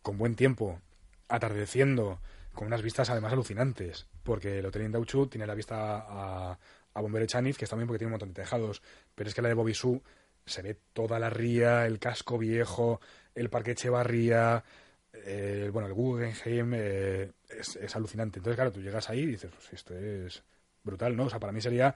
con 0.00 0.16
buen 0.16 0.34
tiempo, 0.34 0.80
atardeciendo, 1.28 2.20
con 2.54 2.68
unas 2.68 2.80
vistas 2.80 3.10
además 3.10 3.34
alucinantes, 3.34 4.06
porque 4.22 4.60
el 4.60 4.66
Hotel 4.66 4.86
Indauchu 4.86 5.26
tiene 5.26 5.46
la 5.46 5.54
vista 5.54 6.06
a 6.08 6.58
a 6.98 7.00
Bombero 7.00 7.26
Chaniz, 7.26 7.56
que 7.56 7.64
está 7.64 7.76
bien 7.76 7.86
porque 7.86 7.98
tiene 7.98 8.08
un 8.08 8.12
montón 8.12 8.30
de 8.30 8.42
tejados, 8.42 8.82
pero 9.14 9.28
es 9.28 9.34
que 9.34 9.42
la 9.42 9.48
de 9.48 9.54
Bobisú 9.54 10.02
se 10.44 10.62
ve 10.62 10.78
toda 10.92 11.18
la 11.18 11.30
ría, 11.30 11.86
el 11.86 11.98
casco 11.98 12.38
viejo, 12.38 13.00
el 13.34 13.50
parque 13.50 13.72
Echevarría, 13.72 14.64
eh, 15.12 15.70
bueno, 15.72 15.88
el 15.88 15.94
Guggenheim, 15.94 16.72
eh, 16.74 17.32
es, 17.48 17.96
alucinante. 17.96 18.38
Entonces, 18.38 18.56
claro, 18.56 18.72
tú 18.72 18.80
llegas 18.80 19.08
ahí 19.10 19.20
y 19.20 19.26
dices, 19.26 19.50
pues 19.54 19.72
esto 19.72 19.94
es 19.96 20.42
brutal, 20.82 21.16
¿no? 21.16 21.24
O 21.24 21.30
sea, 21.30 21.40
para 21.40 21.52
mí 21.52 21.60
sería, 21.60 21.94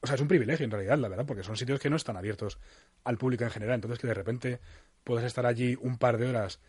o 0.00 0.06
sea, 0.06 0.16
es 0.16 0.20
un 0.20 0.28
privilegio 0.28 0.64
en 0.64 0.70
realidad, 0.70 0.98
la 0.98 1.08
verdad, 1.08 1.26
porque 1.26 1.42
son 1.42 1.56
sitios 1.56 1.80
que 1.80 1.90
no 1.90 1.96
están 1.96 2.16
abiertos 2.16 2.58
al 3.04 3.18
público 3.18 3.44
en 3.44 3.50
general. 3.50 3.76
Entonces, 3.76 3.98
que 3.98 4.06
de 4.06 4.14
repente 4.14 4.60
puedes 5.04 5.24
estar 5.24 5.46
allí 5.46 5.76
un 5.80 5.98
par 5.98 6.18
de 6.18 6.28
horas 6.28 6.60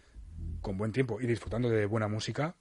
con 0.61 0.77
buen 0.77 0.91
tiempo 0.91 1.21
y 1.21 1.27
disfrutando 1.27 1.69
de 1.69 1.85
buena 1.85 2.07
música, 2.07 2.55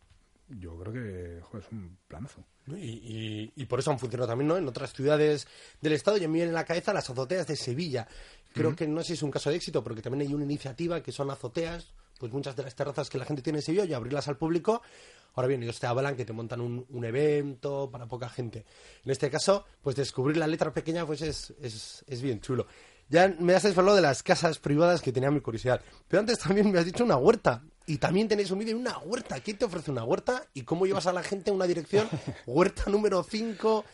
yo 0.48 0.78
creo 0.78 0.92
que 0.92 1.38
es 1.58 1.72
un 1.72 1.98
planazo. 2.06 2.44
Y, 2.68 3.52
y, 3.54 3.66
por 3.66 3.78
eso 3.78 3.90
han 3.90 3.98
funcionado 3.98 4.28
también 4.28 4.48
¿no? 4.48 4.56
en 4.56 4.66
otras 4.66 4.92
ciudades 4.92 5.46
del 5.80 5.92
Estado. 5.92 6.16
Y 6.16 6.24
a 6.24 6.28
mí 6.28 6.40
en 6.40 6.52
la 6.52 6.64
cabeza 6.64 6.92
las 6.92 7.08
azoteas 7.10 7.46
de 7.46 7.56
Sevilla. 7.56 8.08
Creo 8.52 8.76
que 8.76 8.86
no 8.86 9.00
sé 9.02 9.08
si 9.08 9.12
es 9.14 9.22
un 9.22 9.30
caso 9.30 9.50
de 9.50 9.56
éxito, 9.56 9.82
porque 9.82 10.00
también 10.00 10.28
hay 10.28 10.34
una 10.34 10.44
iniciativa 10.44 11.02
que 11.02 11.10
son 11.10 11.28
azoteas, 11.30 11.92
pues 12.20 12.32
muchas 12.32 12.54
de 12.54 12.62
las 12.62 12.74
terrazas 12.74 13.10
que 13.10 13.18
la 13.18 13.24
gente 13.24 13.42
tiene 13.42 13.58
en 13.58 13.64
Sevilla, 13.64 13.84
y 13.84 13.92
abrirlas 13.92 14.28
al 14.28 14.36
público. 14.36 14.80
Ahora 15.34 15.48
bien, 15.48 15.62
ellos 15.62 15.80
te 15.80 15.88
avalan 15.88 16.16
que 16.16 16.24
te 16.24 16.32
montan 16.32 16.60
un, 16.60 16.86
un, 16.88 17.04
evento 17.04 17.90
para 17.90 18.06
poca 18.06 18.28
gente. 18.28 18.64
En 19.04 19.10
este 19.10 19.28
caso, 19.28 19.64
pues 19.82 19.96
descubrir 19.96 20.36
la 20.36 20.46
letra 20.46 20.72
pequeña 20.72 21.04
pues 21.04 21.22
es, 21.22 21.52
es, 21.60 22.04
es 22.06 22.22
bien 22.22 22.40
chulo. 22.40 22.68
Ya 23.08 23.34
me 23.40 23.54
has 23.54 23.64
hablado 23.64 23.96
de 23.96 24.02
las 24.02 24.22
casas 24.22 24.58
privadas 24.60 25.02
que 25.02 25.12
tenía 25.12 25.30
mi 25.30 25.40
curiosidad. 25.40 25.80
Pero 26.08 26.20
antes 26.20 26.38
también 26.38 26.70
me 26.70 26.78
has 26.78 26.86
dicho 26.86 27.04
una 27.04 27.16
huerta. 27.16 27.64
Y 27.86 27.98
también 27.98 28.28
tenéis 28.28 28.50
un 28.50 28.58
vídeo 28.58 28.74
de 28.74 28.80
una 28.80 28.98
huerta. 28.98 29.40
¿Quién 29.40 29.58
te 29.58 29.64
ofrece 29.64 29.90
una 29.90 30.04
huerta? 30.04 30.46
¿Y 30.54 30.62
cómo 30.62 30.86
llevas 30.86 31.06
a 31.06 31.12
la 31.12 31.22
gente 31.22 31.50
a 31.50 31.54
una 31.54 31.66
dirección? 31.66 32.08
Huerta 32.46 32.84
número 32.90 33.22
5. 33.22 33.84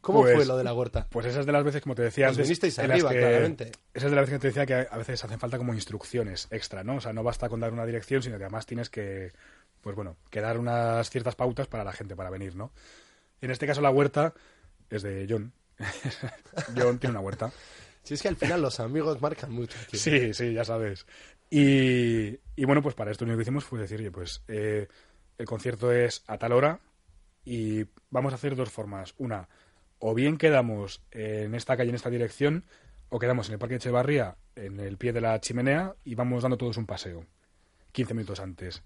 ¿Cómo 0.00 0.22
fue 0.22 0.34
pues, 0.34 0.48
lo 0.48 0.56
de 0.56 0.64
la 0.64 0.72
huerta? 0.72 1.06
Pues 1.10 1.26
esas 1.26 1.44
de 1.44 1.52
las 1.52 1.64
veces, 1.64 1.82
como 1.82 1.94
te 1.94 2.02
decía 2.02 2.30
pues 2.32 2.50
antes. 2.50 2.78
arriba, 2.78 3.10
claramente. 3.10 3.72
Esas 3.92 4.10
de 4.10 4.16
las 4.16 4.22
veces 4.22 4.34
que 4.34 4.40
te 4.40 4.46
decía 4.48 4.66
que 4.66 4.88
a 4.90 4.96
veces 4.96 5.22
hacen 5.24 5.40
falta 5.40 5.58
como 5.58 5.74
instrucciones 5.74 6.46
extra, 6.50 6.84
¿no? 6.84 6.96
O 6.96 7.00
sea, 7.00 7.12
no 7.12 7.22
basta 7.22 7.48
con 7.48 7.60
dar 7.60 7.72
una 7.72 7.84
dirección, 7.84 8.22
sino 8.22 8.38
que 8.38 8.44
además 8.44 8.64
tienes 8.64 8.90
que, 8.90 9.32
pues 9.80 9.96
bueno, 9.96 10.16
que 10.30 10.40
dar 10.40 10.58
unas 10.58 11.10
ciertas 11.10 11.34
pautas 11.34 11.66
para 11.66 11.84
la 11.84 11.92
gente 11.92 12.14
para 12.14 12.30
venir, 12.30 12.54
¿no? 12.54 12.72
En 13.40 13.50
este 13.50 13.66
caso, 13.66 13.80
la 13.80 13.90
huerta 13.90 14.34
es 14.88 15.02
de 15.02 15.26
John. 15.28 15.52
John 16.76 16.98
tiene 16.98 17.10
una 17.10 17.20
huerta. 17.20 17.52
Si 18.02 18.14
es 18.14 18.22
que 18.22 18.28
al 18.28 18.36
final 18.36 18.62
los 18.62 18.80
amigos 18.80 19.20
marcan 19.20 19.52
mucho. 19.52 19.76
Sí, 19.92 20.32
sí, 20.32 20.54
ya 20.54 20.64
sabes. 20.64 21.06
Y, 21.50 22.64
bueno, 22.64 22.82
pues 22.82 22.94
para 22.94 23.10
esto 23.10 23.24
lo 23.24 23.30
único 23.30 23.38
que 23.38 23.42
hicimos 23.42 23.64
fue 23.64 23.78
decir, 23.78 24.00
oye, 24.00 24.10
pues 24.10 24.42
eh, 24.48 24.88
el 25.38 25.46
concierto 25.46 25.92
es 25.92 26.22
a 26.26 26.38
tal 26.38 26.52
hora 26.52 26.80
y 27.44 27.86
vamos 28.10 28.32
a 28.32 28.36
hacer 28.36 28.56
dos 28.56 28.70
formas. 28.70 29.14
Una, 29.18 29.48
o 29.98 30.14
bien 30.14 30.36
quedamos 30.36 31.02
en 31.10 31.54
esta 31.54 31.76
calle, 31.76 31.90
en 31.90 31.96
esta 31.96 32.10
dirección, 32.10 32.64
o 33.08 33.18
quedamos 33.18 33.48
en 33.48 33.54
el 33.54 33.58
Parque 33.58 33.74
de 33.74 33.78
Echevarría, 33.78 34.36
en 34.54 34.80
el 34.80 34.98
pie 34.98 35.12
de 35.12 35.20
la 35.20 35.40
chimenea, 35.40 35.94
y 36.04 36.14
vamos 36.14 36.42
dando 36.42 36.58
todos 36.58 36.76
un 36.76 36.86
paseo, 36.86 37.24
15 37.92 38.14
minutos 38.14 38.40
antes. 38.40 38.82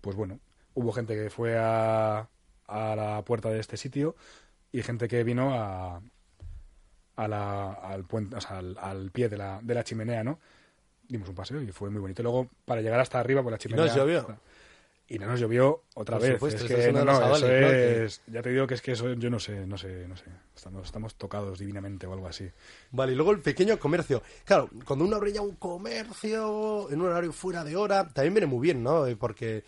Pues 0.00 0.16
bueno, 0.16 0.40
hubo 0.74 0.92
gente 0.92 1.14
que 1.14 1.30
fue 1.30 1.56
a, 1.56 2.28
a 2.66 2.96
la 2.96 3.22
puerta 3.24 3.50
de 3.50 3.60
este 3.60 3.76
sitio 3.76 4.16
y 4.72 4.82
gente 4.82 5.08
que 5.08 5.22
vino 5.22 5.54
a, 5.54 6.00
al, 7.16 8.04
puente, 8.04 8.36
al, 8.48 9.10
pie 9.10 9.28
de 9.28 9.36
la, 9.36 9.60
de 9.62 9.74
la 9.74 9.84
chimenea, 9.84 10.22
¿no? 10.22 10.38
Dimos 11.08 11.28
un 11.28 11.34
paseo 11.34 11.62
y 11.62 11.72
fue 11.72 11.90
muy 11.90 12.00
bonito. 12.00 12.22
Luego, 12.22 12.48
para 12.64 12.80
llegar 12.82 13.00
hasta 13.00 13.18
arriba, 13.18 13.42
por 13.42 13.52
la 13.52 13.58
chimenea... 13.58 13.86
¿No 13.86 13.96
llovió? 13.96 14.38
y 15.10 15.18
no 15.18 15.26
nos 15.26 15.40
llovió 15.40 15.84
otra 15.94 16.18
Por 16.18 16.26
vez. 16.26 16.34
supuesto, 16.34 16.64
es 16.66 18.20
que, 18.20 18.30
ya 18.30 18.42
te 18.42 18.50
digo 18.50 18.66
que 18.66 18.74
es 18.74 18.82
que 18.82 18.92
eso, 18.92 19.14
yo 19.14 19.30
no 19.30 19.40
sé, 19.40 19.66
no 19.66 19.78
sé, 19.78 20.06
no 20.06 20.16
sé. 20.16 20.24
Estamos, 20.54 20.84
estamos 20.84 21.14
tocados 21.14 21.58
divinamente 21.58 22.06
o 22.06 22.12
algo 22.12 22.26
así. 22.28 22.46
Vale, 22.90 23.12
y 23.12 23.14
luego 23.14 23.30
el 23.30 23.40
pequeño 23.40 23.78
comercio. 23.78 24.22
Claro, 24.44 24.68
cuando 24.84 25.06
uno 25.06 25.16
abre 25.16 25.32
ya 25.32 25.40
un 25.40 25.56
comercio 25.56 26.90
en 26.90 27.00
un 27.00 27.06
horario 27.06 27.32
fuera 27.32 27.64
de 27.64 27.74
hora, 27.74 28.06
también 28.08 28.34
viene 28.34 28.46
muy 28.46 28.60
bien, 28.60 28.82
¿no? 28.82 29.06
Eh, 29.06 29.16
Porque, 29.16 29.64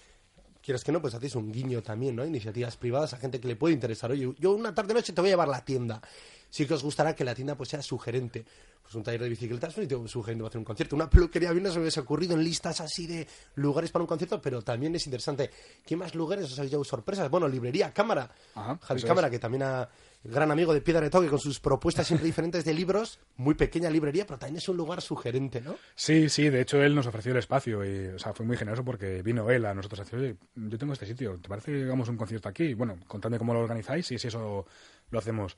quieres 0.62 0.84
que 0.84 0.92
no, 0.92 1.00
pues 1.00 1.14
hacéis 1.14 1.34
un 1.36 1.50
guiño 1.50 1.82
también, 1.82 2.16
¿no? 2.16 2.26
Iniciativas 2.26 2.76
privadas 2.76 3.14
a 3.14 3.16
gente 3.16 3.40
que 3.40 3.48
le 3.48 3.56
puede 3.56 3.72
interesar. 3.72 4.10
Oye, 4.10 4.34
yo 4.38 4.52
una 4.52 4.74
tarde-noche 4.74 5.14
te 5.14 5.22
voy 5.22 5.30
a 5.30 5.32
llevar 5.32 5.48
la 5.48 5.64
tienda. 5.64 6.02
Sí 6.50 6.66
que 6.66 6.74
os 6.74 6.82
gustará 6.82 7.14
que 7.14 7.24
la 7.24 7.34
tienda 7.34 7.56
pues 7.56 7.70
sea 7.70 7.82
sugerente. 7.82 8.44
Pues 8.82 8.94
un 8.94 9.02
taller 9.02 9.22
de 9.22 9.28
bicicletas, 9.28 9.72
pues, 9.72 9.86
te 9.86 10.08
sugerente 10.08 10.42
va 10.42 10.48
a 10.48 10.50
hacer 10.50 10.58
un 10.58 10.64
concierto. 10.64 10.96
Una 10.96 11.08
peluquería 11.08 11.52
bien 11.52 11.62
nos 11.62 11.76
hubiese 11.76 12.00
ocurrido 12.00 12.34
en 12.34 12.42
listas 12.42 12.80
así 12.80 13.06
de 13.06 13.26
lugares 13.54 13.92
para 13.92 14.02
un 14.02 14.08
concierto, 14.08 14.40
pero 14.42 14.62
también 14.62 14.94
es 14.96 15.06
interesante. 15.06 15.50
¿Qué 15.86 15.96
más 15.96 16.14
lugares 16.14 16.46
os 16.46 16.58
habéis 16.58 16.72
llevado 16.72 16.84
sorpresas? 16.84 17.30
Bueno, 17.30 17.46
librería, 17.46 17.92
cámara. 17.92 18.30
Ajá, 18.54 18.78
Javi 18.82 19.02
Cámara, 19.02 19.28
es. 19.28 19.30
que 19.32 19.38
también 19.38 19.62
ha 19.62 19.88
gran 20.22 20.50
amigo 20.50 20.74
de 20.74 20.80
Piedra 20.80 21.00
de 21.00 21.10
Toque 21.10 21.28
con 21.28 21.38
sus 21.38 21.60
propuestas 21.60 22.06
siempre 22.06 22.26
diferentes 22.26 22.64
de 22.64 22.74
libros, 22.74 23.18
muy 23.36 23.54
pequeña 23.54 23.88
librería, 23.88 24.26
pero 24.26 24.38
también 24.38 24.58
es 24.58 24.68
un 24.68 24.76
lugar 24.76 25.00
sugerente, 25.00 25.60
¿no? 25.60 25.76
Sí, 25.94 26.28
sí, 26.28 26.50
de 26.50 26.60
hecho 26.60 26.82
él 26.82 26.94
nos 26.94 27.06
ofreció 27.06 27.32
el 27.32 27.38
espacio 27.38 27.84
y, 27.84 28.08
o 28.08 28.18
sea, 28.18 28.34
fue 28.34 28.44
muy 28.44 28.56
generoso 28.56 28.84
porque 28.84 29.22
vino 29.22 29.48
él 29.50 29.64
a 29.64 29.74
nosotros 29.74 30.00
a 30.00 30.04
decir, 30.04 30.18
oye, 30.18 30.36
yo 30.54 30.78
tengo 30.78 30.92
este 30.92 31.06
sitio, 31.06 31.38
¿te 31.40 31.48
parece 31.48 31.72
que 31.72 31.82
hagamos 31.84 32.08
un 32.08 32.16
concierto 32.16 32.48
aquí? 32.48 32.74
Bueno, 32.74 32.98
contadme 33.06 33.38
cómo 33.38 33.54
lo 33.54 33.60
organizáis 33.60 34.10
y 34.12 34.18
si 34.18 34.28
eso 34.28 34.66
lo 35.10 35.18
hacemos. 35.18 35.56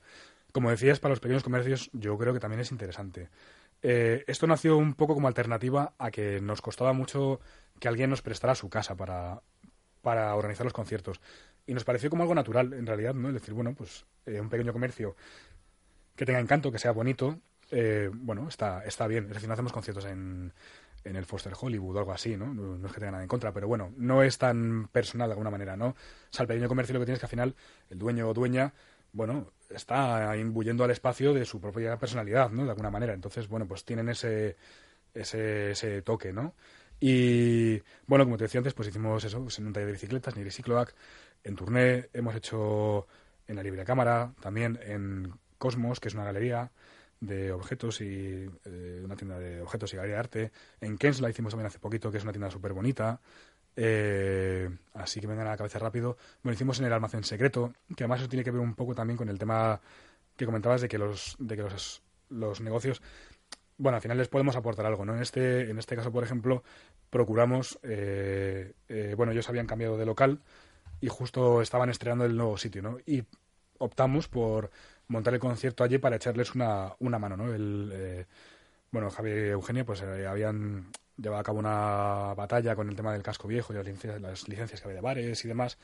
Como 0.53 0.69
decías, 0.69 0.99
para 1.01 1.11
los 1.11 1.19
pequeños 1.19 1.43
comercios 1.43 1.89
yo 1.91 2.17
creo 2.17 2.33
que 2.33 2.39
también 2.39 2.61
es 2.61 2.71
interesante. 2.71 3.29
Eh, 3.81 4.23
esto 4.27 4.47
nació 4.47 4.77
un 4.77 4.93
poco 4.93 5.13
como 5.13 5.27
alternativa 5.27 5.93
a 5.97 6.09
que 6.09 6.39
nos 6.39 6.61
costaba 6.61 6.93
mucho 6.93 7.41
que 7.79 7.89
alguien 7.89 8.09
nos 8.09 8.21
prestara 8.21 8.55
su 8.55 8.69
casa 8.69 8.95
para, 8.95 9.41
para 10.01 10.33
organizar 10.35 10.65
los 10.65 10.71
conciertos. 10.71 11.19
Y 11.65 11.73
nos 11.73 11.83
pareció 11.83 12.09
como 12.09 12.23
algo 12.23 12.35
natural, 12.35 12.71
en 12.73 12.85
realidad, 12.85 13.13
¿no? 13.13 13.27
Es 13.27 13.33
decir, 13.33 13.53
bueno, 13.53 13.73
pues 13.73 14.05
eh, 14.25 14.39
un 14.39 14.49
pequeño 14.49 14.71
comercio 14.71 15.15
que 16.15 16.25
tenga 16.25 16.39
encanto, 16.39 16.71
que 16.71 16.79
sea 16.79 16.91
bonito, 16.91 17.39
eh, 17.71 18.09
bueno, 18.13 18.47
está, 18.47 18.83
está 18.85 19.07
bien. 19.07 19.25
Es 19.25 19.33
decir, 19.33 19.47
no 19.47 19.53
hacemos 19.53 19.73
conciertos 19.73 20.05
en, 20.05 20.53
en 21.03 21.15
el 21.15 21.25
Foster 21.25 21.53
Hollywood 21.59 21.95
o 21.95 21.99
algo 21.99 22.11
así, 22.13 22.37
¿no? 22.37 22.53
¿no? 22.53 22.85
es 22.85 22.93
que 22.93 22.99
tenga 22.99 23.11
nada 23.11 23.23
en 23.23 23.29
contra, 23.29 23.51
pero 23.51 23.67
bueno, 23.67 23.91
no 23.97 24.23
es 24.23 24.37
tan 24.37 24.87
personal 24.89 25.27
de 25.27 25.33
alguna 25.33 25.49
manera, 25.49 25.75
¿no? 25.75 25.87
O 25.87 25.95
sea, 26.29 26.43
el 26.43 26.47
pequeño 26.47 26.67
comercio 26.67 26.93
lo 26.93 26.99
que 26.99 27.05
tienes 27.05 27.17
es 27.17 27.21
que 27.21 27.25
al 27.25 27.29
final 27.31 27.55
el 27.89 27.99
dueño 27.99 28.29
o 28.29 28.33
dueña, 28.33 28.73
bueno, 29.11 29.51
está 29.75 30.35
imbuyendo 30.37 30.83
al 30.83 30.91
espacio 30.91 31.33
de 31.33 31.45
su 31.45 31.59
propia 31.59 31.97
personalidad, 31.97 32.49
¿no? 32.51 32.63
De 32.63 32.71
alguna 32.71 32.89
manera. 32.89 33.13
Entonces, 33.13 33.47
bueno, 33.47 33.67
pues 33.67 33.85
tienen 33.85 34.09
ese, 34.09 34.55
ese, 35.13 35.71
ese 35.71 36.01
toque, 36.01 36.33
¿no? 36.33 36.53
Y 36.99 37.81
bueno, 38.07 38.23
como 38.23 38.37
te 38.37 38.45
decía 38.45 38.59
antes, 38.59 38.73
pues 38.73 38.87
hicimos 38.87 39.23
eso, 39.23 39.41
pues 39.41 39.59
en 39.59 39.67
un 39.67 39.73
taller 39.73 39.87
de 39.87 39.93
bicicletas, 39.93 40.35
Niri 40.37 40.51
Cicloac, 40.51 40.95
en 41.43 41.55
Tourné, 41.55 42.09
hemos 42.13 42.35
hecho 42.35 43.07
en 43.47 43.57
la 43.57 43.63
Libre 43.63 43.83
Cámara, 43.83 44.33
también 44.39 44.79
en 44.81 45.33
Cosmos, 45.57 45.99
que 45.99 46.07
es 46.07 46.13
una 46.13 46.23
galería 46.23 46.71
de 47.19 47.51
objetos 47.51 48.01
y 48.01 48.49
eh, 48.65 49.01
una 49.03 49.15
tienda 49.15 49.39
de 49.39 49.61
objetos 49.61 49.93
y 49.93 49.97
galería 49.97 50.15
de 50.15 50.19
arte. 50.19 50.51
En 50.81 50.97
Kens 50.97 51.21
la 51.21 51.29
hicimos 51.29 51.51
también 51.51 51.67
hace 51.67 51.79
poquito, 51.79 52.11
que 52.11 52.17
es 52.17 52.23
una 52.23 52.33
tienda 52.33 52.49
súper 52.49 52.73
bonita. 52.73 53.19
Eh, 53.75 54.69
así 54.93 55.19
que 55.19 55.27
me 55.27 55.39
a 55.39 55.43
la 55.43 55.57
cabeza 55.57 55.79
rápido. 55.79 56.17
Bueno, 56.43 56.53
hicimos 56.53 56.79
en 56.79 56.85
el 56.85 56.93
almacén 56.93 57.23
secreto, 57.23 57.73
que 57.95 58.03
además 58.03 58.21
eso 58.21 58.29
tiene 58.29 58.43
que 58.43 58.51
ver 58.51 58.61
un 58.61 58.75
poco 58.75 58.93
también 58.93 59.17
con 59.17 59.29
el 59.29 59.39
tema 59.39 59.79
que 60.35 60.45
comentabas 60.45 60.81
de 60.81 60.87
que 60.87 60.97
los, 60.97 61.35
de 61.39 61.55
que 61.55 61.63
los, 61.63 62.01
los 62.29 62.61
negocios 62.61 63.01
bueno, 63.77 63.95
al 63.95 64.01
final 64.01 64.17
les 64.17 64.27
podemos 64.27 64.55
aportar 64.55 64.85
algo, 64.85 65.05
¿no? 65.05 65.15
En 65.15 65.21
este, 65.21 65.69
en 65.69 65.79
este 65.79 65.95
caso, 65.95 66.11
por 66.11 66.23
ejemplo, 66.23 66.63
procuramos, 67.09 67.79
eh, 67.83 68.73
eh, 68.87 69.13
bueno, 69.17 69.31
ellos 69.31 69.49
habían 69.49 69.67
cambiado 69.67 69.97
de 69.97 70.05
local 70.05 70.39
y 71.01 71.07
justo 71.07 71.61
estaban 71.61 71.89
estrenando 71.89 72.25
el 72.25 72.37
nuevo 72.37 72.57
sitio, 72.57 72.81
¿no? 72.81 72.97
Y 73.05 73.23
optamos 73.79 74.27
por 74.27 74.71
montar 75.07 75.33
el 75.33 75.39
concierto 75.39 75.83
allí 75.83 75.97
para 75.97 76.15
echarles 76.15 76.55
una, 76.55 76.93
una 76.99 77.19
mano, 77.19 77.35
¿no? 77.37 77.53
El, 77.53 77.91
eh, 77.93 78.25
bueno, 78.91 79.09
Javier 79.09 79.47
y 79.47 79.49
Eugenia, 79.49 79.85
pues 79.85 80.01
eh, 80.01 80.27
habían 80.27 80.91
llevado 81.17 81.41
a 81.41 81.43
cabo 81.43 81.59
una 81.59 82.33
batalla 82.35 82.75
con 82.75 82.89
el 82.89 82.95
tema 82.95 83.13
del 83.13 83.23
casco 83.23 83.47
viejo 83.47 83.73
y 83.73 83.75
las 83.75 83.85
licencias, 83.85 84.21
las 84.21 84.47
licencias 84.47 84.81
que 84.81 84.87
había 84.87 84.97
de 84.97 85.01
bares 85.01 85.45
y 85.45 85.47
demás. 85.47 85.77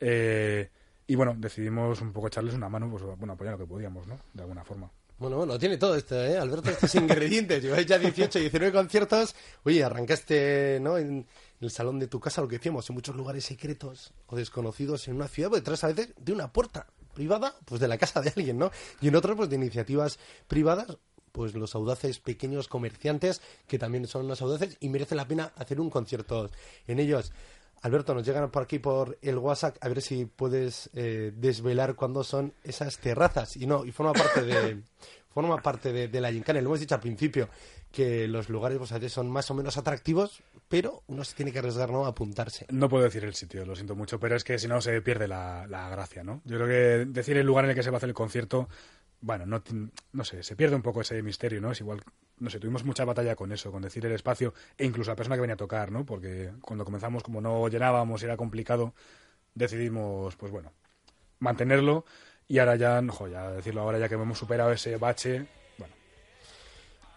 Eh, 0.00 0.68
y 1.06 1.14
bueno, 1.14 1.34
decidimos 1.38 2.00
un 2.00 2.12
poco 2.12 2.28
echarles 2.28 2.54
una 2.54 2.68
mano, 2.68 2.90
pues 2.90 3.02
bueno, 3.02 3.32
apoyar 3.32 3.54
lo 3.54 3.58
que 3.58 3.66
podíamos, 3.66 4.06
¿no? 4.06 4.18
De 4.32 4.42
alguna 4.42 4.64
forma. 4.64 4.90
Bueno, 5.18 5.36
bueno, 5.38 5.58
tiene 5.58 5.78
todo 5.78 5.96
esto, 5.96 6.22
¿eh? 6.24 6.38
Alberto, 6.38 6.70
estos 6.70 6.94
ingredientes. 6.94 7.60
Lleváis 7.62 7.86
ya 7.86 7.98
18, 7.98 8.38
19 8.38 8.72
conciertos. 8.72 9.34
Oye, 9.64 9.82
arrancaste, 9.82 10.78
¿no? 10.80 10.96
En 10.96 11.26
el 11.60 11.70
salón 11.70 11.98
de 11.98 12.06
tu 12.06 12.20
casa, 12.20 12.40
lo 12.40 12.46
que 12.46 12.58
decíamos, 12.58 12.88
en 12.88 12.94
muchos 12.94 13.16
lugares 13.16 13.44
secretos 13.44 14.12
o 14.26 14.36
desconocidos 14.36 15.08
en 15.08 15.16
una 15.16 15.26
ciudad, 15.26 15.48
pues 15.48 15.62
detrás 15.62 15.82
a 15.82 15.88
veces 15.88 16.14
de 16.16 16.32
una 16.32 16.52
puerta 16.52 16.86
privada, 17.14 17.52
pues 17.64 17.80
de 17.80 17.88
la 17.88 17.98
casa 17.98 18.20
de 18.20 18.32
alguien, 18.36 18.58
¿no? 18.58 18.70
Y 19.00 19.08
en 19.08 19.16
otros, 19.16 19.36
pues 19.36 19.48
de 19.48 19.56
iniciativas 19.56 20.20
privadas, 20.46 20.98
pues 21.32 21.54
los 21.54 21.74
audaces 21.74 22.18
pequeños 22.18 22.68
comerciantes, 22.68 23.40
que 23.66 23.78
también 23.78 24.06
son 24.06 24.28
los 24.28 24.42
audaces, 24.42 24.76
y 24.80 24.88
merece 24.88 25.14
la 25.14 25.28
pena 25.28 25.52
hacer 25.56 25.80
un 25.80 25.90
concierto 25.90 26.50
en 26.86 26.98
ellos. 26.98 27.32
Alberto, 27.82 28.12
nos 28.12 28.26
llegan 28.26 28.50
por 28.50 28.64
aquí 28.64 28.78
por 28.78 29.18
el 29.22 29.38
WhatsApp, 29.38 29.76
a 29.80 29.88
ver 29.88 30.02
si 30.02 30.24
puedes 30.24 30.90
eh, 30.94 31.32
desvelar 31.36 31.94
cuándo 31.94 32.24
son 32.24 32.52
esas 32.64 32.98
terrazas. 32.98 33.56
Y 33.56 33.66
no, 33.66 33.84
y 33.84 33.92
forma 33.92 34.12
parte 34.12 34.42
de 34.42 34.82
forma 35.32 35.62
parte 35.62 35.92
de, 35.92 36.20
la 36.20 36.32
gincana. 36.32 36.60
Lo 36.60 36.68
hemos 36.68 36.80
dicho 36.80 36.96
al 36.96 37.00
principio, 37.00 37.48
que 37.92 38.26
los 38.26 38.48
lugares 38.48 38.78
pues, 38.78 39.12
son 39.12 39.30
más 39.30 39.48
o 39.52 39.54
menos 39.54 39.76
atractivos, 39.76 40.42
pero 40.68 41.04
uno 41.06 41.22
se 41.22 41.36
tiene 41.36 41.52
que 41.52 41.60
arriesgar 41.60 41.90
¿no? 41.90 42.06
a 42.06 42.08
apuntarse. 42.08 42.66
No 42.70 42.88
puedo 42.88 43.04
decir 43.04 43.24
el 43.24 43.34
sitio, 43.34 43.64
lo 43.64 43.76
siento 43.76 43.94
mucho, 43.94 44.18
pero 44.18 44.34
es 44.34 44.42
que 44.42 44.58
si 44.58 44.66
no 44.66 44.80
se 44.80 45.00
pierde 45.00 45.28
la, 45.28 45.66
la 45.68 45.88
gracia, 45.88 46.24
¿no? 46.24 46.42
Yo 46.44 46.56
creo 46.56 46.66
que 46.66 47.10
decir 47.10 47.36
el 47.36 47.46
lugar 47.46 47.64
en 47.64 47.70
el 47.70 47.76
que 47.76 47.84
se 47.84 47.90
va 47.90 47.96
a 47.96 47.98
hacer 47.98 48.08
el 48.08 48.14
concierto, 48.14 48.68
bueno, 49.20 49.46
no, 49.46 49.62
no 50.12 50.24
sé, 50.24 50.42
se 50.42 50.56
pierde 50.56 50.76
un 50.76 50.82
poco 50.82 51.00
ese 51.00 51.22
misterio, 51.22 51.60
¿no? 51.60 51.72
Es 51.72 51.80
igual, 51.80 52.02
no 52.38 52.50
sé, 52.50 52.60
tuvimos 52.60 52.84
mucha 52.84 53.04
batalla 53.04 53.34
con 53.34 53.52
eso, 53.52 53.72
con 53.72 53.82
decir 53.82 54.04
el 54.06 54.12
espacio 54.12 54.54
e 54.76 54.84
incluso 54.84 55.10
la 55.10 55.16
persona 55.16 55.36
que 55.36 55.40
venía 55.40 55.54
a 55.54 55.58
tocar, 55.58 55.90
¿no? 55.90 56.04
Porque 56.04 56.52
cuando 56.60 56.84
comenzamos, 56.84 57.22
como 57.22 57.40
no 57.40 57.68
llenábamos 57.68 58.22
era 58.22 58.36
complicado, 58.36 58.94
decidimos, 59.54 60.36
pues 60.36 60.52
bueno, 60.52 60.72
mantenerlo 61.40 62.04
y 62.46 62.58
ahora 62.58 62.76
ya, 62.76 63.02
no, 63.02 63.26
ya 63.28 63.50
decirlo 63.50 63.82
ahora 63.82 63.98
ya 63.98 64.08
que 64.08 64.14
hemos 64.14 64.38
superado 64.38 64.72
ese 64.72 64.96
bache, 64.96 65.46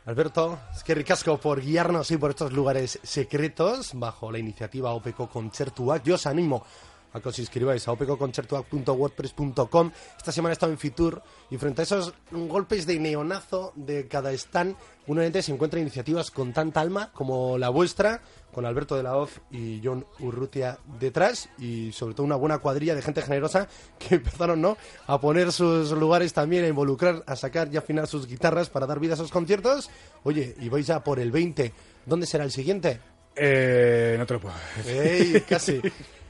Alberto, 0.04 0.60
es 0.76 0.84
que 0.84 0.96
ricasco 0.96 1.38
por 1.38 1.62
guiarnos 1.62 2.10
y 2.10 2.18
por 2.18 2.32
estos 2.32 2.52
lugares 2.52 3.00
secretos 3.04 3.92
bajo 3.94 4.32
la 4.32 4.40
iniciativa 4.40 4.94
OPECO 4.94 5.30
Concertuac. 5.30 6.04
Yo 6.04 6.16
os 6.16 6.26
animo 6.26 6.66
a 7.14 7.20
que 7.20 7.30
os 7.30 7.40
inscribáis 7.40 7.88
a 7.88 7.92
opecoconcertuac.wordpress.com. 7.92 9.92
Esta 10.18 10.32
semana 10.32 10.52
he 10.52 10.54
estado 10.54 10.72
en 10.72 10.78
Fitur 10.78 11.22
y 11.50 11.58
frente 11.58 11.82
a 11.82 11.84
esos 11.84 12.14
golpes 12.32 12.86
de 12.86 13.00
neonazo 13.00 13.74
de 13.76 14.08
cada 14.08 14.32
stand, 14.34 14.76
uno 15.08 15.22
se 15.42 15.52
encuentra 15.52 15.80
iniciativas 15.80 16.32
con 16.32 16.54
tanta 16.54 16.80
alma 16.80 17.12
como 17.14 17.58
la 17.58 17.70
vuestra, 17.70 18.22
con 18.54 18.66
Alberto 18.66 18.96
de 18.96 19.04
la 19.04 19.18
Hoz 19.18 19.42
y 19.50 19.82
John 19.84 20.06
Urrutia 20.20 20.78
detrás 21.00 21.50
y 21.58 21.92
sobre 21.92 22.14
todo 22.14 22.26
una 22.26 22.36
buena 22.36 22.60
cuadrilla 22.60 22.96
de 22.96 23.02
gente 23.02 23.22
generosa 23.22 23.68
que 23.98 24.16
empezaron 24.22 24.62
¿no? 24.62 24.78
a 25.08 25.20
poner 25.20 25.52
sus 25.52 25.92
lugares 25.92 26.34
también, 26.34 26.66
a 26.66 26.68
involucrar, 26.68 27.24
a 27.26 27.36
sacar 27.36 27.70
y 27.74 27.78
afinar 27.78 28.08
sus 28.08 28.28
guitarras 28.28 28.70
para 28.70 28.86
dar 28.86 29.00
vida 29.00 29.14
a 29.14 29.16
esos 29.16 29.32
conciertos. 29.32 29.90
Oye, 30.24 30.56
y 30.60 30.70
vais 30.70 30.86
ya 30.86 31.04
por 31.04 31.20
el 31.20 31.32
20. 31.32 31.74
¿Dónde 32.06 32.26
será 32.26 32.44
el 32.44 32.52
siguiente? 32.52 33.00
eh, 33.36 34.16
no 34.18 34.26
te 34.26 34.34
lo 34.34 34.40
puedo 34.40 34.56
decir. 34.78 35.02
¡Ey! 35.02 35.42
Casi. 35.42 35.82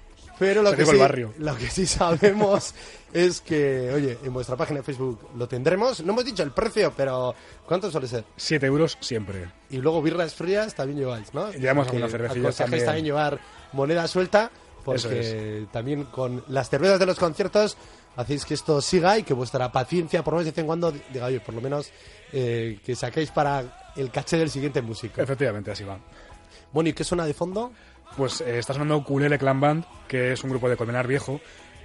Pero 0.42 0.64
lo 0.64 0.76
que, 0.76 0.86
sí, 0.88 0.92
el 0.94 0.98
barrio. 0.98 1.34
lo 1.38 1.56
que 1.56 1.70
sí 1.70 1.86
sabemos 1.86 2.74
es 3.14 3.42
que, 3.42 3.92
oye, 3.94 4.18
en 4.24 4.34
vuestra 4.34 4.56
página 4.56 4.80
de 4.80 4.84
Facebook 4.84 5.20
lo 5.38 5.48
tendremos. 5.48 6.04
No 6.04 6.14
hemos 6.14 6.26
dicho 6.26 6.42
el 6.42 6.50
precio, 6.50 6.92
pero 6.98 7.36
¿cuánto 7.68 7.92
suele 7.92 8.08
ser? 8.08 8.24
7 8.38 8.66
euros 8.66 8.98
siempre. 9.02 9.52
Y 9.70 9.78
luego 9.78 10.02
birras 10.02 10.34
frías 10.34 10.74
también 10.74 10.98
lleváis, 10.98 11.32
¿no? 11.36 11.52
Llevamos 11.52 11.86
Que 11.86 11.92
algunas 11.92 12.12
cervecillas 12.12 12.58
también. 12.58 12.86
también 12.86 13.06
llevar 13.06 13.40
moneda 13.74 14.08
suelta, 14.08 14.50
porque 14.84 15.68
también 15.72 16.06
con 16.06 16.44
las 16.48 16.72
cervezas 16.72 16.98
de 17.00 17.06
los 17.06 17.20
conciertos 17.20 17.78
hacéis 18.16 18.44
que 18.44 18.56
esto 18.56 18.82
siga 18.82 19.20
y 19.20 19.24
que 19.24 19.36
vuestra 19.36 19.72
paciencia, 19.72 20.24
por 20.24 20.34
lo 20.34 20.40
menos 20.40 20.46
de 20.46 20.52
vez 20.54 20.58
en 20.58 20.66
cuando, 20.66 20.92
diga, 21.14 21.28
oye, 21.28 21.40
por 21.40 21.54
lo 21.54 21.62
menos 21.62 21.92
eh, 22.34 22.80
que 22.84 22.96
saquéis 22.96 23.30
para 23.30 23.92
el 23.96 24.10
caché 24.10 24.38
del 24.38 24.50
siguiente 24.50 24.82
músico. 24.82 25.22
Efectivamente, 25.22 25.70
así 25.70 25.84
va. 25.84 26.00
Bueno, 26.74 26.90
¿y 26.90 26.94
qué 26.94 27.04
suena 27.04 27.26
de 27.26 27.34
fondo? 27.36 27.72
Pues 28.18 28.42
eh, 28.42 28.60
está 28.60 28.74
sonando 28.74 28.98
Ukulele 28.98 29.38
Clan 29.38 29.60
Band, 29.60 29.86
que 30.08 30.34
es 30.34 30.44
un 30.44 30.50
grupo 30.50 30.70
de 30.70 30.78
Colmenar 30.78 31.08
Viejo, 31.08 31.40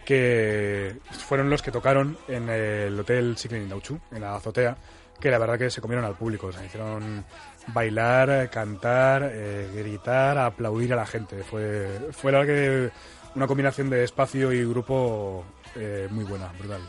que 0.05 0.97
fueron 1.11 1.51
los 1.51 1.63
que 1.63 1.73
tocaron 1.73 2.17
en 2.29 2.49
el 2.49 2.99
Hotel 2.99 3.37
Ciclin 3.37 3.63
Indauchu, 3.63 3.99
en 4.13 4.21
la 4.21 4.37
azotea, 4.37 4.77
que 5.21 5.31
la 5.31 5.39
verdad 5.39 5.59
que 5.59 5.71
se 5.71 5.81
comieron 5.81 6.05
al 6.05 6.17
público. 6.17 6.49
O 6.49 6.53
sea, 6.53 6.65
hicieron 6.65 7.25
bailar, 7.69 8.51
cantar, 8.51 9.31
eh, 9.33 9.69
gritar, 9.75 10.39
aplaudir 10.39 10.93
a 10.93 10.97
la 10.97 11.07
gente. 11.07 11.43
Fue, 11.43 12.09
fue 12.13 12.33
la 12.33 12.47
que 12.47 12.91
una 13.35 13.47
combinación 13.47 13.91
de 13.91 14.05
espacio 14.05 14.53
y 14.53 14.65
grupo 14.65 15.45
eh, 15.75 16.09
muy 16.11 16.25
buena, 16.25 16.53
brutal. 16.59 16.81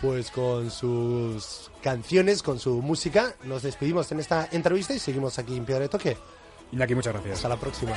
Pues 0.00 0.30
con 0.30 0.70
sus 0.70 1.70
canciones, 1.82 2.42
con 2.42 2.58
su 2.58 2.82
música, 2.82 3.34
nos 3.44 3.62
despedimos 3.62 4.10
en 4.12 4.20
esta 4.20 4.48
entrevista 4.52 4.92
y 4.92 4.98
seguimos 4.98 5.38
aquí 5.38 5.56
en 5.56 5.64
Piedra 5.64 5.82
de 5.82 5.88
Toque. 5.88 6.16
Iñaki, 6.72 6.94
muchas 6.94 7.14
gracias. 7.14 7.36
Hasta 7.36 7.48
la 7.48 7.56
próxima. 7.56 7.92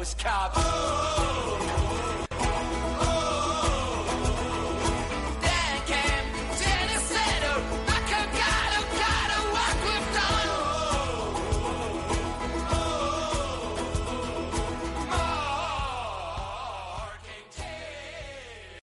was 0.00 0.14
cops. 0.14 0.56
Oh. 0.56 1.59